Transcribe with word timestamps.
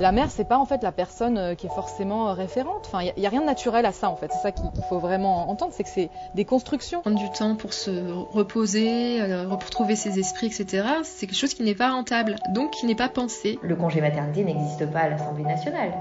La 0.00 0.10
mère, 0.10 0.28
c'est 0.28 0.44
pas 0.44 0.58
en 0.58 0.64
fait 0.64 0.82
la 0.82 0.90
personne 0.90 1.38
euh, 1.38 1.54
qui 1.54 1.66
est 1.66 1.74
forcément 1.74 2.28
euh, 2.28 2.32
référente. 2.32 2.82
Enfin, 2.86 3.02
il 3.02 3.20
n'y 3.20 3.26
a, 3.26 3.30
rien 3.30 3.40
de 3.40 3.46
naturel 3.46 3.86
à 3.86 3.92
ça 3.92 4.10
en 4.10 4.16
fait. 4.16 4.28
C'est 4.32 4.40
ça 4.40 4.50
qu'il 4.50 4.68
faut 4.88 4.98
vraiment 4.98 5.48
entendre, 5.48 5.72
c'est 5.72 5.84
que 5.84 5.88
c'est 5.88 6.10
des 6.34 6.44
constructions. 6.44 7.00
Prendre 7.00 7.18
du 7.18 7.30
temps 7.30 7.54
pour 7.54 7.72
se 7.72 7.90
reposer, 8.32 9.22
euh, 9.22 9.44
pour 9.48 9.64
retrouver 9.64 9.94
ses 9.94 10.18
esprits, 10.18 10.46
etc. 10.46 10.86
C'est 11.04 11.26
quelque 11.26 11.38
chose 11.38 11.54
qui 11.54 11.62
n'est 11.62 11.76
pas 11.76 11.92
rentable, 11.92 12.36
donc 12.52 12.72
qui 12.72 12.86
n'est 12.86 12.96
pas 12.96 13.08
pensé. 13.08 13.58
Le 13.62 13.76
congé 13.76 14.00
maternité 14.00 14.42
n'existe 14.42 14.90
pas 14.90 15.00
à 15.00 15.08
l'Assemblée 15.08 15.44
nationale. 15.44 15.92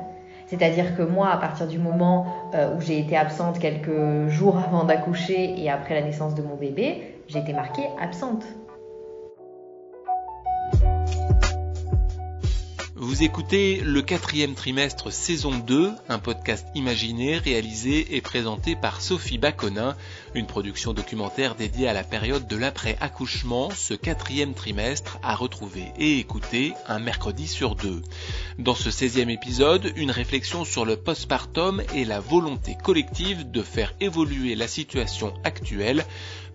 C'est-à-dire 0.48 0.98
que 0.98 1.04
moi, 1.04 1.30
à 1.30 1.38
partir 1.38 1.68
du 1.68 1.80
moment 1.80 2.28
où 2.54 2.82
j'ai 2.82 3.00
été 3.00 3.16
absente 3.16 3.58
quelques 3.58 4.28
jours 4.28 4.58
avant 4.58 4.84
d'accoucher 4.84 5.60
et 5.60 5.70
après 5.70 5.96
la 5.96 6.02
naissance 6.02 6.36
de 6.36 6.42
mon 6.44 6.56
bébé, 6.56 7.16
j'ai 7.28 7.40
été 7.40 7.54
marquée 7.54 7.88
absente. 8.00 8.44
Vous 13.14 13.22
écoutez 13.22 13.80
le 13.80 14.02
quatrième 14.02 14.56
trimestre 14.56 15.14
saison 15.14 15.60
2, 15.60 15.92
un 16.10 16.18
podcast 16.18 16.66
imaginé, 16.74 17.38
réalisé 17.38 18.16
et 18.16 18.22
présenté 18.22 18.76
par 18.76 19.02
Sophie 19.02 19.38
Baconin, 19.38 19.96
une 20.34 20.48
production 20.48 20.96
documentaire 20.96 21.54
dédiée 21.54 21.88
à 21.88 21.94
la 21.94 22.04
période 22.04 22.48
de 22.48 22.58
l'après-accouchement, 22.58 23.70
ce 23.70 23.94
quatrième 23.94 24.56
trimestre 24.56 25.20
à 25.22 25.36
retrouver 25.36 25.92
et 26.00 26.18
écouter 26.18 26.74
un 26.88 26.98
mercredi 26.98 27.48
sur 27.48 27.76
deux. 27.76 28.02
Dans 28.58 28.74
ce 28.74 28.90
16e 28.90 29.30
épisode, 29.30 29.94
une 29.96 30.10
réflexion 30.10 30.66
sur 30.66 30.84
le 30.84 30.98
postpartum 30.98 31.84
et 31.94 32.06
la 32.06 32.20
volonté 32.20 32.76
collective 32.84 33.52
de 33.52 33.62
faire 33.62 33.94
évoluer 34.00 34.56
la 34.56 34.68
situation 34.68 35.36
actuelle 35.44 36.04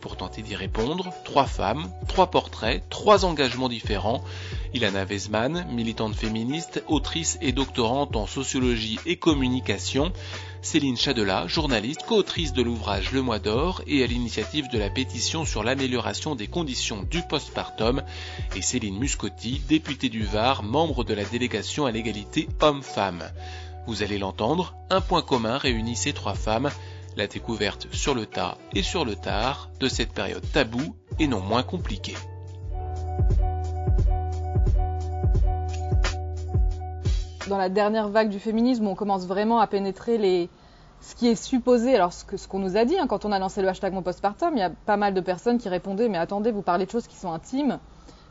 pour 0.00 0.16
tenter 0.16 0.42
d'y 0.42 0.54
répondre, 0.54 1.12
trois 1.24 1.46
femmes, 1.46 1.90
trois 2.06 2.30
portraits, 2.30 2.82
trois 2.88 3.24
engagements 3.24 3.68
différents. 3.68 4.22
Ilana 4.74 5.04
Weisman, 5.04 5.66
militante 5.70 6.14
féministe, 6.14 6.82
autrice 6.86 7.38
et 7.40 7.52
doctorante 7.52 8.16
en 8.16 8.27
sociologie 8.27 8.98
et 9.06 9.16
communication. 9.16 10.12
Céline 10.60 10.96
Chadela, 10.96 11.46
journaliste, 11.46 12.02
co-autrice 12.06 12.52
de 12.52 12.62
l'ouvrage 12.62 13.12
Le 13.12 13.22
Mois 13.22 13.38
d'Or 13.38 13.82
et 13.86 14.02
à 14.02 14.06
l'initiative 14.06 14.68
de 14.68 14.78
la 14.78 14.90
pétition 14.90 15.44
sur 15.44 15.62
l'amélioration 15.62 16.34
des 16.34 16.48
conditions 16.48 17.05
du 17.08 17.22
postpartum. 17.22 18.02
Et 18.56 18.62
Céline 18.62 18.98
Muscotti, 18.98 19.62
députée 19.68 20.08
du 20.08 20.24
Var, 20.24 20.62
membre 20.62 21.05
de 21.05 21.14
la 21.14 21.24
délégation 21.24 21.86
à 21.86 21.90
l'égalité 21.90 22.48
hommes-femmes. 22.60 23.24
Vous 23.86 24.02
allez 24.02 24.18
l'entendre, 24.18 24.74
un 24.90 25.00
point 25.00 25.22
commun 25.22 25.56
réunit 25.56 25.96
ces 25.96 26.12
trois 26.12 26.34
femmes, 26.34 26.70
la 27.19 27.27
découverte 27.27 27.88
sur 27.92 28.14
le 28.14 28.27
tas 28.27 28.56
et 28.72 28.83
sur 28.84 29.05
le 29.05 29.16
tard 29.16 29.70
de 29.80 29.88
cette 29.88 30.12
période 30.12 30.44
taboue 30.52 30.94
et 31.19 31.27
non 31.27 31.41
moins 31.41 31.64
compliquée. 31.64 32.14
Dans 37.48 37.58
la 37.58 37.69
dernière 37.69 38.08
vague 38.08 38.28
du 38.28 38.39
féminisme, 38.39 38.86
on 38.86 38.94
commence 38.94 39.27
vraiment 39.27 39.58
à 39.58 39.66
pénétrer 39.66 40.16
les, 40.16 40.48
ce 41.00 41.16
qui 41.16 41.27
est 41.27 41.34
supposé, 41.34 41.96
alors 41.96 42.12
ce 42.12 42.46
qu'on 42.46 42.61
nous 42.61 42.77
a 42.77 42.84
dit, 42.84 42.96
hein, 42.96 43.08
quand 43.08 43.24
on 43.24 43.33
a 43.33 43.41
lancé 43.41 43.62
le 43.62 43.69
hashtag 43.69 43.92
mon 43.92 44.02
postpartum, 44.02 44.50
il 44.55 44.61
y 44.61 44.62
a 44.62 44.70
pas 44.70 44.96
mal 44.96 45.12
de 45.12 45.20
personnes 45.20 45.58
qui 45.58 45.69
répondaient 45.69 46.08
mais 46.08 46.19
attendez, 46.19 46.52
vous 46.52 46.62
parlez 46.62 46.86
de 46.86 46.91
choses 46.91 47.08
qui 47.08 47.16
sont 47.16 47.33
intimes, 47.33 47.80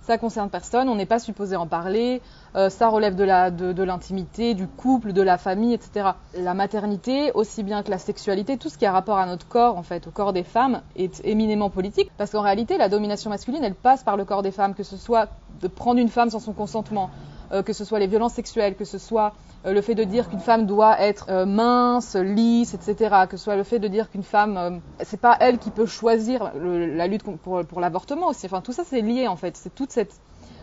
ça 0.01 0.17
concerne 0.17 0.49
personne, 0.49 0.87
on 0.87 0.95
n'est 0.95 1.05
pas 1.05 1.19
supposé 1.19 1.57
en 1.57 1.67
parler, 1.67 2.21
euh, 2.57 2.71
ça 2.71 2.89
relève 2.89 3.15
de 3.15 3.83
l'intimité, 3.83 4.55
du 4.55 4.67
couple, 4.67 5.13
de 5.13 5.21
la 5.21 5.37
famille, 5.37 5.75
etc. 5.75 6.09
La 6.35 6.55
maternité, 6.55 7.31
aussi 7.33 7.61
bien 7.61 7.83
que 7.83 7.91
la 7.91 7.99
sexualité, 7.99 8.57
tout 8.57 8.69
ce 8.69 8.79
qui 8.79 8.85
a 8.87 8.91
rapport 8.91 9.19
à 9.19 9.27
notre 9.27 9.47
corps, 9.47 9.77
en 9.77 9.83
fait, 9.83 10.07
au 10.07 10.11
corps 10.11 10.33
des 10.33 10.43
femmes, 10.43 10.81
est 10.95 11.21
éminemment 11.23 11.69
politique, 11.69 12.09
parce 12.17 12.31
qu'en 12.31 12.41
réalité, 12.41 12.79
la 12.79 12.89
domination 12.89 13.29
masculine, 13.29 13.63
elle 13.63 13.75
passe 13.75 14.03
par 14.03 14.17
le 14.17 14.25
corps 14.25 14.41
des 14.41 14.49
femmes, 14.49 14.73
que 14.73 14.81
ce 14.81 14.97
soit 14.97 15.29
de 15.61 15.67
prendre 15.67 15.99
une 15.99 16.09
femme 16.09 16.31
sans 16.31 16.39
son 16.39 16.53
consentement, 16.53 17.11
euh, 17.51 17.61
que 17.61 17.73
ce 17.73 17.85
soit 17.85 17.99
les 17.99 18.07
violences 18.07 18.33
sexuelles, 18.33 18.75
que 18.75 18.85
ce 18.85 18.97
soit 18.97 19.33
euh, 19.67 19.73
le 19.73 19.81
fait 19.81 19.93
de 19.93 20.03
dire 20.03 20.27
qu'une 20.27 20.39
femme 20.39 20.65
doit 20.65 20.99
être 20.99 21.45
mince, 21.45 22.15
lisse, 22.15 22.73
etc. 22.73 23.27
Que 23.29 23.37
ce 23.37 23.43
soit 23.43 23.55
le 23.55 23.63
fait 23.63 23.77
de 23.77 23.87
dire 23.87 24.09
qu'une 24.09 24.23
femme, 24.23 24.81
c'est 25.03 25.21
pas 25.21 25.37
elle 25.39 25.59
qui 25.59 25.69
peut 25.69 25.85
choisir 25.85 26.51
la 26.55 27.05
lutte 27.05 27.23
pour, 27.23 27.63
pour 27.65 27.81
l'avortement 27.81 28.29
aussi. 28.29 28.47
Enfin, 28.47 28.61
tout 28.61 28.73
ça 28.73 28.83
c'est 28.83 29.01
lié 29.01 29.27
en 29.27 29.35
fait. 29.35 29.55
C'est 29.57 29.73
toute 29.73 29.91
cette 29.91 30.13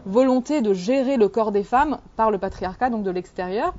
volonté 0.06 0.60
de 0.60 0.72
gérer 0.72 1.16
le 1.16 1.28
corps 1.28 1.52
des 1.52 1.64
femmes 1.64 1.98
par 2.16 2.30
le 2.30 2.38
patriarcat, 2.38 2.90
donc 2.90 3.04
de 3.04 3.10
l'extérieur. 3.10 3.74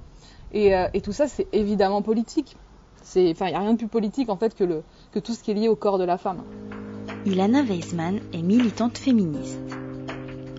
Et, 0.53 0.73
et, 0.93 1.01
tout 1.01 1.11
ça 1.11 1.27
c'est 1.27 1.47
évidemment 1.51 2.01
politique. 2.01 2.55
Enfin, 3.01 3.47
il 3.47 3.49
n'y 3.49 3.55
a 3.55 3.59
rien 3.59 3.73
de 3.73 3.77
plus 3.77 3.87
politique 3.87 4.29
en 4.29 4.37
fait 4.37 4.55
que 4.55 5.19
tout 5.19 5.33
ce 5.33 5.43
qui 5.43 5.51
est 5.51 5.53
lié 5.53 5.67
au 5.67 5.75
corps 5.75 5.97
de 5.97 6.05
la 6.05 6.17
femme. 6.17 6.43
Ilana 7.25 7.63
Weisman 7.63 8.19
est 8.33 8.41
militante 8.41 8.97
féministe. 8.97 9.59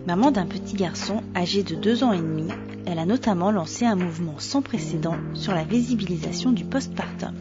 Maman 0.07 0.31
d'un 0.31 0.47
petit 0.47 0.75
garçon 0.75 1.23
âgé 1.35 1.63
de 1.65 1.75
2 1.75 2.05
ans 2.05 2.13
et 2.13 2.19
demi, 2.19 2.49
elle 2.87 3.01
a 3.01 3.07
notamment 3.07 3.51
lancé 3.51 3.85
un 3.85 3.97
mouvement 3.97 4.39
sans 4.39 4.63
précédent 4.63 5.17
sur 5.35 5.53
la 5.53 5.65
visibilisation 5.65 6.53
du 6.53 6.65
postpartum. 6.65 7.35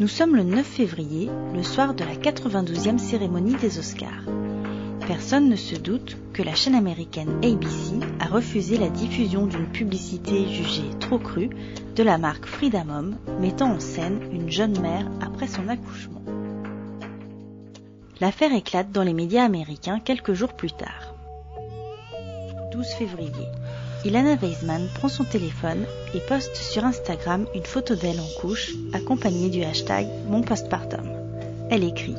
Nous 0.00 0.08
sommes 0.08 0.34
le 0.34 0.42
9 0.42 0.66
février, 0.66 1.30
le 1.54 1.62
soir 1.62 1.94
de 1.94 2.04
la 2.04 2.14
92e 2.14 2.98
cérémonie 2.98 3.54
des 3.54 3.78
Oscars. 3.78 4.24
Personne 5.08 5.48
ne 5.48 5.56
se 5.56 5.74
doute 5.74 6.18
que 6.34 6.42
la 6.42 6.54
chaîne 6.54 6.74
américaine 6.74 7.38
ABC 7.42 7.94
a 8.20 8.26
refusé 8.26 8.76
la 8.76 8.90
diffusion 8.90 9.46
d'une 9.46 9.64
publicité 9.64 10.46
jugée 10.46 10.90
trop 11.00 11.18
crue 11.18 11.48
de 11.96 12.02
la 12.02 12.18
marque 12.18 12.44
Freedom 12.44 12.90
Home 12.90 13.16
mettant 13.40 13.72
en 13.72 13.80
scène 13.80 14.20
une 14.34 14.50
jeune 14.50 14.78
mère 14.78 15.06
après 15.22 15.46
son 15.46 15.66
accouchement. 15.68 16.20
L'affaire 18.20 18.52
éclate 18.52 18.92
dans 18.92 19.02
les 19.02 19.14
médias 19.14 19.44
américains 19.44 19.98
quelques 19.98 20.34
jours 20.34 20.52
plus 20.52 20.72
tard. 20.72 21.14
12 22.72 22.86
février. 22.88 23.48
Ilana 24.04 24.34
Weisman 24.34 24.88
prend 24.94 25.08
son 25.08 25.24
téléphone 25.24 25.86
et 26.12 26.20
poste 26.20 26.54
sur 26.54 26.84
Instagram 26.84 27.46
une 27.54 27.64
photo 27.64 27.94
d'elle 27.94 28.20
en 28.20 28.40
couche 28.42 28.74
accompagnée 28.92 29.48
du 29.48 29.62
hashtag 29.62 30.06
Mon 30.28 30.42
postpartum. 30.42 31.08
Elle 31.70 31.84
écrit 31.84 32.14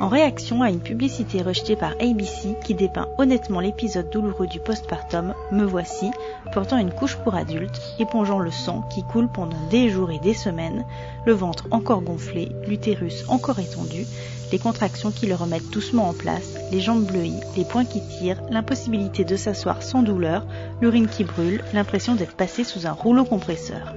en 0.00 0.08
réaction 0.08 0.62
à 0.62 0.70
une 0.70 0.80
publicité 0.80 1.42
rejetée 1.42 1.76
par 1.76 1.92
ABC 1.92 2.56
qui 2.64 2.74
dépeint 2.74 3.08
honnêtement 3.18 3.60
l'épisode 3.60 4.10
douloureux 4.10 4.46
du 4.46 4.60
postpartum, 4.60 5.34
me 5.52 5.64
voici, 5.64 6.10
portant 6.52 6.78
une 6.78 6.92
couche 6.92 7.16
pour 7.16 7.34
adulte, 7.34 7.80
épongeant 7.98 8.38
le 8.38 8.50
sang 8.50 8.82
qui 8.92 9.02
coule 9.02 9.28
pendant 9.28 9.56
des 9.70 9.88
jours 9.88 10.10
et 10.10 10.18
des 10.18 10.34
semaines, 10.34 10.84
le 11.26 11.32
ventre 11.32 11.66
encore 11.70 12.02
gonflé, 12.02 12.50
l'utérus 12.66 13.24
encore 13.28 13.60
étendu, 13.60 14.04
les 14.52 14.58
contractions 14.58 15.10
qui 15.10 15.26
le 15.26 15.34
remettent 15.34 15.70
doucement 15.70 16.08
en 16.08 16.12
place, 16.12 16.54
les 16.70 16.80
jambes 16.80 17.06
bleuies, 17.06 17.40
les 17.56 17.64
poings 17.64 17.84
qui 17.84 18.00
tirent, 18.18 18.42
l'impossibilité 18.50 19.24
de 19.24 19.36
s'asseoir 19.36 19.82
sans 19.82 20.02
douleur, 20.02 20.46
l'urine 20.80 21.08
qui 21.08 21.24
brûle, 21.24 21.64
l'impression 21.72 22.14
d'être 22.14 22.36
passé 22.36 22.64
sous 22.64 22.86
un 22.86 22.92
rouleau 22.92 23.24
compresseur. 23.24 23.94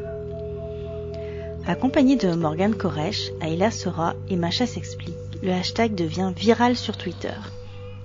Accompagné 1.68 2.16
de 2.16 2.34
Morgane 2.34 2.76
Koresh, 2.76 3.30
Ayla 3.42 3.72
Sora 3.72 4.14
et 4.30 4.38
Macha 4.38 4.66
s'explique 4.66 5.17
le 5.42 5.52
hashtag 5.52 5.96
devient 5.96 6.32
viral 6.36 6.76
sur 6.76 6.98
Twitter. 6.98 7.34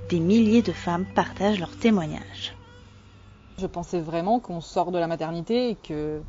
Des 0.08 0.20
milliers 0.20 0.62
de 0.62 0.72
femmes 0.72 1.06
partagent 1.14 1.58
leurs 1.58 1.76
témoignages. 1.76 2.54
Je 3.58 3.66
pensais 3.66 4.00
vraiment 4.00 4.40
qu'on 4.40 4.60
sort 4.60 4.92
de 4.92 4.98
la 4.98 5.06
maternité 5.06 5.70
et 5.70 5.76
que, 5.76 6.22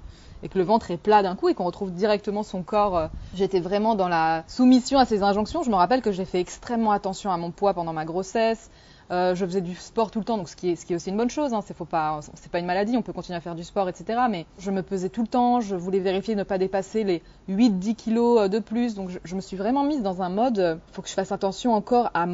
et 0.43 0.49
que 0.49 0.57
le 0.57 0.63
ventre 0.63 0.91
est 0.91 0.97
plat 0.97 1.23
d'un 1.23 1.35
coup 1.35 1.49
et 1.49 1.53
qu'on 1.53 1.65
retrouve 1.65 1.91
directement 1.91 2.43
son 2.43 2.63
corps. 2.63 3.09
J'étais 3.33 3.59
vraiment 3.59 3.95
dans 3.95 4.07
la 4.07 4.43
soumission 4.47 4.99
à 4.99 5.05
ces 5.05 5.23
injonctions. 5.23 5.63
Je 5.63 5.69
me 5.69 5.75
rappelle 5.75 6.01
que 6.01 6.11
j'ai 6.11 6.25
fait 6.25 6.39
extrêmement 6.39 6.91
attention 6.91 7.31
à 7.31 7.37
mon 7.37 7.51
poids 7.51 7.73
pendant 7.73 7.93
ma 7.93 8.05
grossesse. 8.05 8.69
Euh, 9.13 9.35
je 9.35 9.45
faisais 9.45 9.61
du 9.61 9.75
sport 9.75 10.09
tout 10.09 10.17
le 10.17 10.25
temps, 10.25 10.37
donc 10.37 10.49
ce 10.49 10.55
qui 10.55 10.71
est, 10.71 10.95
aussi 10.95 11.09
une 11.11 11.17
bonne 11.17 11.29
chose. 11.29 11.53
Hein, 11.53 11.59
c'est 11.63 11.77
pas, 11.77 12.59
une 12.59 12.65
maladie, 12.65 12.97
on 12.97 13.03
peut 13.03 13.13
continuer 13.13 13.37
à 13.37 13.41
faire 13.41 13.53
du 13.53 13.63
sport, 13.63 13.87
etc. 13.87 14.21
Mais 14.27 14.47
je 14.57 14.71
me 14.71 14.81
pesais 14.81 15.09
tout 15.09 15.21
le 15.21 15.27
temps. 15.27 15.61
Je 15.61 15.75
voulais 15.75 15.99
vérifier 15.99 16.33
ne 16.33 16.41
pas 16.41 16.57
dépasser 16.57 17.03
les 17.03 17.21
8-10 17.47 17.93
kilos 17.93 18.39
euh, 18.39 18.47
de 18.47 18.57
plus. 18.57 18.95
Donc 18.95 19.11
je, 19.23 19.35
me 19.35 19.41
suis 19.41 19.55
vraiment 19.55 19.83
mise 19.83 20.01
dans 20.01 20.23
un 20.23 20.29
mode, 20.29 20.57
il 20.57 20.63
euh, 20.63 20.75
faut 20.93 21.03
que 21.03 21.09
je 21.09 21.13
fasse 21.13 21.31
attention 21.31 21.75
encore 21.75 22.09
à 22.15 22.25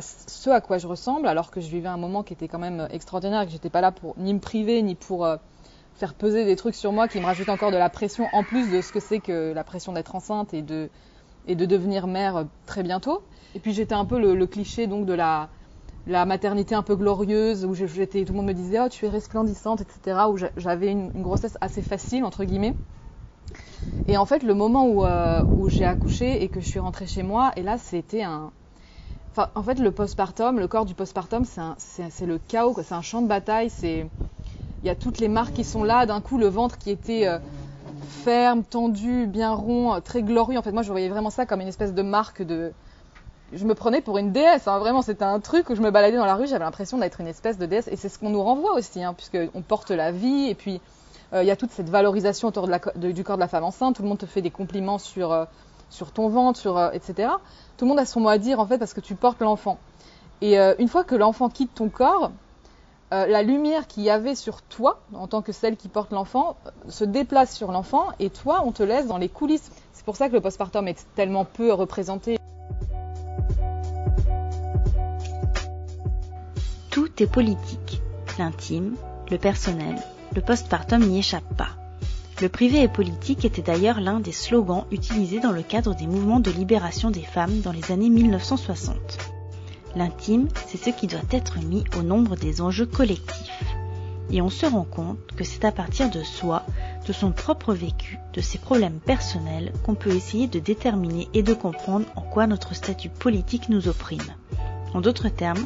ce 0.00 0.50
à 0.50 0.60
quoi 0.60 0.78
je 0.78 0.88
ressemble, 0.88 1.28
alors 1.28 1.52
que 1.52 1.60
je 1.60 1.68
vivais 1.68 1.88
un 1.88 1.96
moment 1.96 2.24
qui 2.24 2.32
était 2.32 2.48
quand 2.48 2.58
même 2.58 2.88
extraordinaire, 2.90 3.42
et 3.42 3.46
que 3.46 3.52
j'étais 3.52 3.70
pas 3.70 3.80
là 3.80 3.92
pour 3.92 4.14
ni 4.16 4.34
me 4.34 4.40
priver 4.40 4.82
ni 4.82 4.96
pour 4.96 5.28
faire 5.94 6.14
peser 6.14 6.44
des 6.44 6.56
trucs 6.56 6.74
sur 6.74 6.90
moi 6.92 7.06
qui 7.06 7.20
me 7.20 7.26
rajoutaient 7.26 7.50
encore 7.50 7.70
de 7.70 7.76
la 7.76 7.90
pression 7.90 8.26
en 8.32 8.42
plus 8.42 8.70
de 8.72 8.80
ce 8.80 8.92
que 8.92 9.00
c'est 9.00 9.20
que 9.20 9.52
la 9.52 9.62
pression 9.62 9.92
d'être 9.92 10.16
enceinte 10.16 10.52
et 10.52 10.62
de 10.62 10.90
et 11.46 11.54
de 11.54 11.64
devenir 11.64 12.06
mère 12.06 12.44
très 12.66 12.82
bientôt. 12.82 13.22
Et 13.54 13.60
puis 13.60 13.72
j'étais 13.72 13.94
un 13.94 14.04
peu 14.04 14.18
le, 14.18 14.34
le 14.34 14.46
cliché 14.46 14.86
donc 14.86 15.06
de 15.06 15.14
la 15.14 15.48
la 16.08 16.24
maternité 16.24 16.74
un 16.74 16.82
peu 16.82 16.96
glorieuse 16.96 17.66
où 17.66 17.76
tout 17.76 17.82
le 17.82 18.32
monde 18.32 18.46
me 18.46 18.54
disait 18.54 18.80
oh 18.80 18.88
tu 18.88 19.04
es 19.04 19.08
resplendissante, 19.08 19.82
etc. 19.82 20.20
Où 20.30 20.38
j'avais 20.56 20.90
une, 20.90 21.10
grossesse 21.22 21.58
assez 21.60 21.82
facile 21.82 22.24
entre 22.24 22.44
guillemets. 22.44 22.74
Et 24.08 24.16
en 24.16 24.24
fait, 24.24 24.42
le 24.42 24.54
moment 24.54 24.86
où, 24.86 25.04
euh, 25.04 25.44
où 25.50 25.68
j'ai 25.68 25.84
accouché 25.84 26.42
et 26.42 26.48
que 26.48 26.60
je 26.60 26.66
suis 26.66 26.80
rentrée 26.80 27.06
chez 27.06 27.22
moi, 27.22 27.52
et 27.56 27.62
là 27.62 27.76
c'était 27.76 28.22
un, 28.22 28.50
en 29.36 29.62
fait 29.62 29.78
le 29.78 29.90
postpartum, 29.90 30.58
le 30.58 30.66
corps 30.66 30.86
du 30.86 30.94
postpartum, 30.94 31.44
c'est 31.44 32.26
le 32.26 32.38
chaos, 32.38 32.74
c'est 32.82 32.94
un 32.94 33.02
champ 33.02 33.20
de 33.20 33.28
bataille, 33.28 33.68
c'est 33.68 34.08
il 34.82 34.86
y 34.86 34.90
a 34.90 34.94
toutes 34.94 35.18
les 35.18 35.28
marques 35.28 35.54
qui 35.54 35.64
sont 35.64 35.84
là, 35.84 36.06
d'un 36.06 36.22
coup 36.22 36.38
le 36.38 36.46
ventre 36.46 36.78
qui 36.78 36.90
était 36.90 37.26
euh, 37.26 37.38
ferme, 38.24 38.62
tendu, 38.62 39.26
bien 39.26 39.52
rond, 39.52 40.00
très 40.00 40.22
glorieux. 40.22 40.58
En 40.58 40.62
fait, 40.62 40.72
moi 40.72 40.82
je 40.82 40.90
voyais 40.90 41.10
vraiment 41.10 41.30
ça 41.30 41.44
comme 41.44 41.60
une 41.60 41.68
espèce 41.68 41.92
de 41.92 42.02
marque 42.02 42.42
de 42.42 42.72
je 43.52 43.64
me 43.64 43.74
prenais 43.74 44.00
pour 44.00 44.18
une 44.18 44.32
déesse. 44.32 44.68
Hein. 44.68 44.78
Vraiment, 44.78 45.02
c'était 45.02 45.24
un 45.24 45.40
truc 45.40 45.70
où 45.70 45.74
je 45.74 45.80
me 45.80 45.90
baladais 45.90 46.16
dans 46.16 46.26
la 46.26 46.34
rue, 46.34 46.46
j'avais 46.46 46.64
l'impression 46.64 46.98
d'être 46.98 47.20
une 47.20 47.26
espèce 47.26 47.58
de 47.58 47.66
déesse. 47.66 47.88
Et 47.88 47.96
c'est 47.96 48.08
ce 48.08 48.18
qu'on 48.18 48.30
nous 48.30 48.42
renvoie 48.42 48.74
aussi, 48.74 49.02
hein, 49.02 49.14
puisqu'on 49.14 49.62
porte 49.62 49.90
la 49.90 50.12
vie. 50.12 50.48
Et 50.48 50.54
puis, 50.54 50.80
euh, 51.32 51.42
il 51.42 51.46
y 51.46 51.50
a 51.50 51.56
toute 51.56 51.70
cette 51.70 51.88
valorisation 51.88 52.48
autour 52.48 52.68
du 52.96 53.24
corps 53.24 53.36
de 53.36 53.40
la 53.40 53.48
femme 53.48 53.64
enceinte. 53.64 53.96
Tout 53.96 54.02
le 54.02 54.08
monde 54.08 54.18
te 54.18 54.26
fait 54.26 54.42
des 54.42 54.50
compliments 54.50 54.98
sur, 54.98 55.32
euh, 55.32 55.44
ton 56.14 56.28
ventre, 56.28 56.66
euh, 56.66 56.90
etc. 56.92 57.30
Tout 57.76 57.84
le 57.84 57.88
monde 57.88 57.98
a 57.98 58.04
son 58.04 58.20
mot 58.20 58.28
à 58.28 58.38
dire, 58.38 58.60
en 58.60 58.66
fait, 58.66 58.78
parce 58.78 58.92
que 58.92 59.00
tu 59.00 59.14
portes 59.14 59.40
l'enfant. 59.40 59.78
Et 60.40 60.56
une 60.56 60.86
fois 60.86 61.02
que 61.02 61.16
l'enfant 61.16 61.48
quitte 61.48 61.74
ton 61.74 61.88
corps, 61.88 62.30
la 63.10 63.42
lumière 63.42 63.88
qu'il 63.88 64.04
y 64.04 64.10
avait 64.10 64.36
sur 64.36 64.62
toi, 64.62 65.00
en 65.12 65.26
tant 65.26 65.42
que 65.42 65.50
celle 65.50 65.76
qui 65.76 65.88
porte 65.88 66.12
l'enfant, 66.12 66.54
se 66.88 67.04
déplace 67.04 67.56
sur 67.56 67.72
l'enfant. 67.72 68.06
Et 68.20 68.30
toi, 68.30 68.62
on 68.64 68.70
te 68.70 68.84
laisse 68.84 69.08
dans 69.08 69.18
les 69.18 69.28
coulisses. 69.28 69.72
C'est 69.92 70.04
pour 70.04 70.14
ça 70.14 70.28
que 70.28 70.34
le 70.34 70.40
postpartum 70.40 70.86
est 70.86 71.04
tellement 71.16 71.44
peu 71.44 71.72
représenté. 71.72 72.38
Tout 76.98 77.22
est 77.22 77.28
politique. 77.28 78.02
L'intime, 78.40 78.96
le 79.30 79.38
personnel, 79.38 79.94
le 80.34 80.40
postpartum 80.40 81.00
n'y 81.00 81.20
échappe 81.20 81.56
pas. 81.56 81.68
Le 82.42 82.48
privé 82.48 82.82
et 82.82 82.88
politique 82.88 83.44
était 83.44 83.62
d'ailleurs 83.62 84.00
l'un 84.00 84.18
des 84.18 84.32
slogans 84.32 84.84
utilisés 84.90 85.38
dans 85.38 85.52
le 85.52 85.62
cadre 85.62 85.94
des 85.94 86.08
mouvements 86.08 86.40
de 86.40 86.50
libération 86.50 87.12
des 87.12 87.22
femmes 87.22 87.60
dans 87.60 87.70
les 87.70 87.92
années 87.92 88.10
1960. 88.10 88.96
L'intime, 89.94 90.48
c'est 90.66 90.76
ce 90.76 90.90
qui 90.90 91.06
doit 91.06 91.20
être 91.30 91.60
mis 91.60 91.84
au 91.96 92.02
nombre 92.02 92.34
des 92.34 92.60
enjeux 92.60 92.86
collectifs. 92.86 93.62
Et 94.32 94.42
on 94.42 94.50
se 94.50 94.66
rend 94.66 94.82
compte 94.82 95.20
que 95.36 95.44
c'est 95.44 95.64
à 95.64 95.70
partir 95.70 96.10
de 96.10 96.24
soi, 96.24 96.64
de 97.06 97.12
son 97.12 97.30
propre 97.30 97.74
vécu, 97.74 98.18
de 98.32 98.40
ses 98.40 98.58
problèmes 98.58 98.98
personnels, 98.98 99.72
qu'on 99.84 99.94
peut 99.94 100.16
essayer 100.16 100.48
de 100.48 100.58
déterminer 100.58 101.28
et 101.32 101.44
de 101.44 101.54
comprendre 101.54 102.06
en 102.16 102.22
quoi 102.22 102.48
notre 102.48 102.74
statut 102.74 103.08
politique 103.08 103.68
nous 103.68 103.86
opprime. 103.86 104.34
En 104.94 105.00
d'autres 105.00 105.28
termes, 105.28 105.64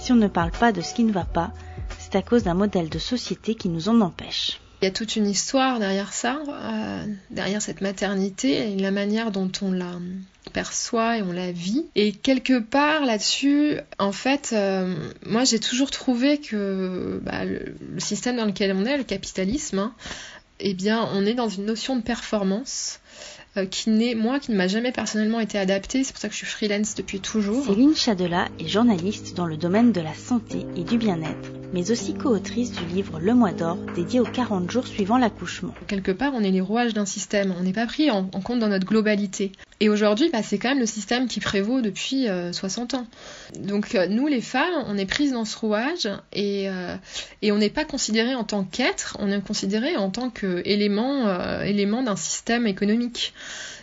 si 0.00 0.12
on 0.12 0.16
ne 0.16 0.28
parle 0.28 0.50
pas 0.50 0.72
de 0.72 0.80
ce 0.80 0.94
qui 0.94 1.04
ne 1.04 1.12
va 1.12 1.24
pas, 1.24 1.52
c'est 1.98 2.16
à 2.16 2.22
cause 2.22 2.44
d'un 2.44 2.54
modèle 2.54 2.88
de 2.88 2.98
société 2.98 3.54
qui 3.54 3.68
nous 3.68 3.88
en 3.88 4.00
empêche. 4.00 4.60
Il 4.80 4.86
y 4.86 4.88
a 4.88 4.92
toute 4.92 5.14
une 5.16 5.28
histoire 5.28 5.78
derrière 5.78 6.14
ça, 6.14 6.40
euh, 6.48 7.06
derrière 7.30 7.60
cette 7.60 7.82
maternité 7.82 8.72
et 8.72 8.76
la 8.76 8.90
manière 8.90 9.30
dont 9.30 9.52
on 9.60 9.72
la 9.72 9.92
perçoit 10.54 11.18
et 11.18 11.22
on 11.22 11.32
la 11.32 11.52
vit. 11.52 11.84
Et 11.96 12.12
quelque 12.12 12.58
part 12.58 13.04
là-dessus, 13.04 13.76
en 13.98 14.12
fait, 14.12 14.50
euh, 14.54 14.94
moi 15.26 15.44
j'ai 15.44 15.58
toujours 15.58 15.90
trouvé 15.90 16.38
que 16.38 17.20
bah, 17.22 17.44
le, 17.44 17.74
système 17.98 18.36
dans 18.36 18.46
lequel 18.46 18.72
on 18.74 18.86
est, 18.86 18.96
le 18.96 19.04
capitalisme, 19.04 19.80
hein, 19.80 19.94
eh 20.60 20.72
bien, 20.72 21.06
on 21.12 21.26
est 21.26 21.34
dans 21.34 21.50
une 21.50 21.66
notion 21.66 21.96
de 21.96 22.02
performance 22.02 23.00
euh, 23.56 23.66
qui 23.66 23.90
n'est, 23.90 24.14
moi, 24.14 24.38
qui 24.38 24.52
ne 24.52 24.56
m'a 24.56 24.68
jamais 24.68 24.92
personnellement 24.92 25.40
été 25.40 25.58
adapté. 25.58 26.04
C'est 26.04 26.12
pour 26.12 26.20
ça 26.20 26.28
que 26.28 26.34
je 26.34 26.38
suis 26.38 26.46
freelance 26.46 26.94
depuis 26.94 27.18
toujours. 27.18 27.64
Céline 27.64 27.96
Chadela 27.96 28.46
est 28.60 28.68
journaliste 28.68 29.36
dans 29.36 29.46
le 29.46 29.56
domaine 29.56 29.90
de 29.90 30.00
la 30.00 30.14
santé 30.14 30.64
et 30.76 30.84
du 30.84 30.98
bien-être, 30.98 31.50
mais 31.72 31.90
aussi 31.90 32.14
co-autrice 32.14 32.70
du 32.70 32.84
livre 32.84 33.18
Le 33.18 33.34
Mois 33.34 33.50
d'Or, 33.50 33.76
dédié 33.96 34.20
aux 34.20 34.24
40 34.24 34.70
jours 34.70 34.86
suivant 34.86 35.18
l'accouchement. 35.18 35.74
Quelque 35.88 36.12
part, 36.12 36.32
on 36.34 36.44
est 36.44 36.52
les 36.52 36.60
rouages 36.60 36.94
d'un 36.94 37.06
système. 37.06 37.52
On 37.58 37.64
n'est 37.64 37.72
pas 37.72 37.86
pris 37.86 38.08
en, 38.12 38.22
compte 38.22 38.60
dans 38.60 38.68
notre 38.68 38.86
globalité. 38.86 39.50
Et 39.80 39.88
aujourd'hui, 39.88 40.30
bah, 40.32 40.44
c'est 40.44 40.58
quand 40.58 40.68
même 40.68 40.78
le 40.78 40.86
système 40.86 41.26
qui 41.26 41.40
prévaut 41.40 41.80
depuis 41.80 42.28
60 42.52 42.94
euh, 42.94 42.98
ans. 42.98 43.06
Donc 43.58 43.96
euh, 43.96 44.06
nous, 44.06 44.28
les 44.28 44.42
femmes, 44.42 44.84
on 44.86 44.96
est 44.96 45.06
prises 45.06 45.32
dans 45.32 45.44
ce 45.44 45.58
rouage 45.58 46.08
et, 46.32 46.68
et 47.42 47.50
on 47.50 47.58
n'est 47.58 47.70
pas 47.70 47.84
considéré 47.84 48.36
en 48.36 48.44
tant 48.44 48.62
qu'être, 48.62 49.16
on 49.18 49.32
est 49.32 49.40
considéré 49.40 49.96
en 49.96 50.10
tant 50.10 50.30
qu'élément 50.30 51.60
élément 51.62 52.04
d'un 52.04 52.14
système 52.14 52.68
économique. 52.68 53.32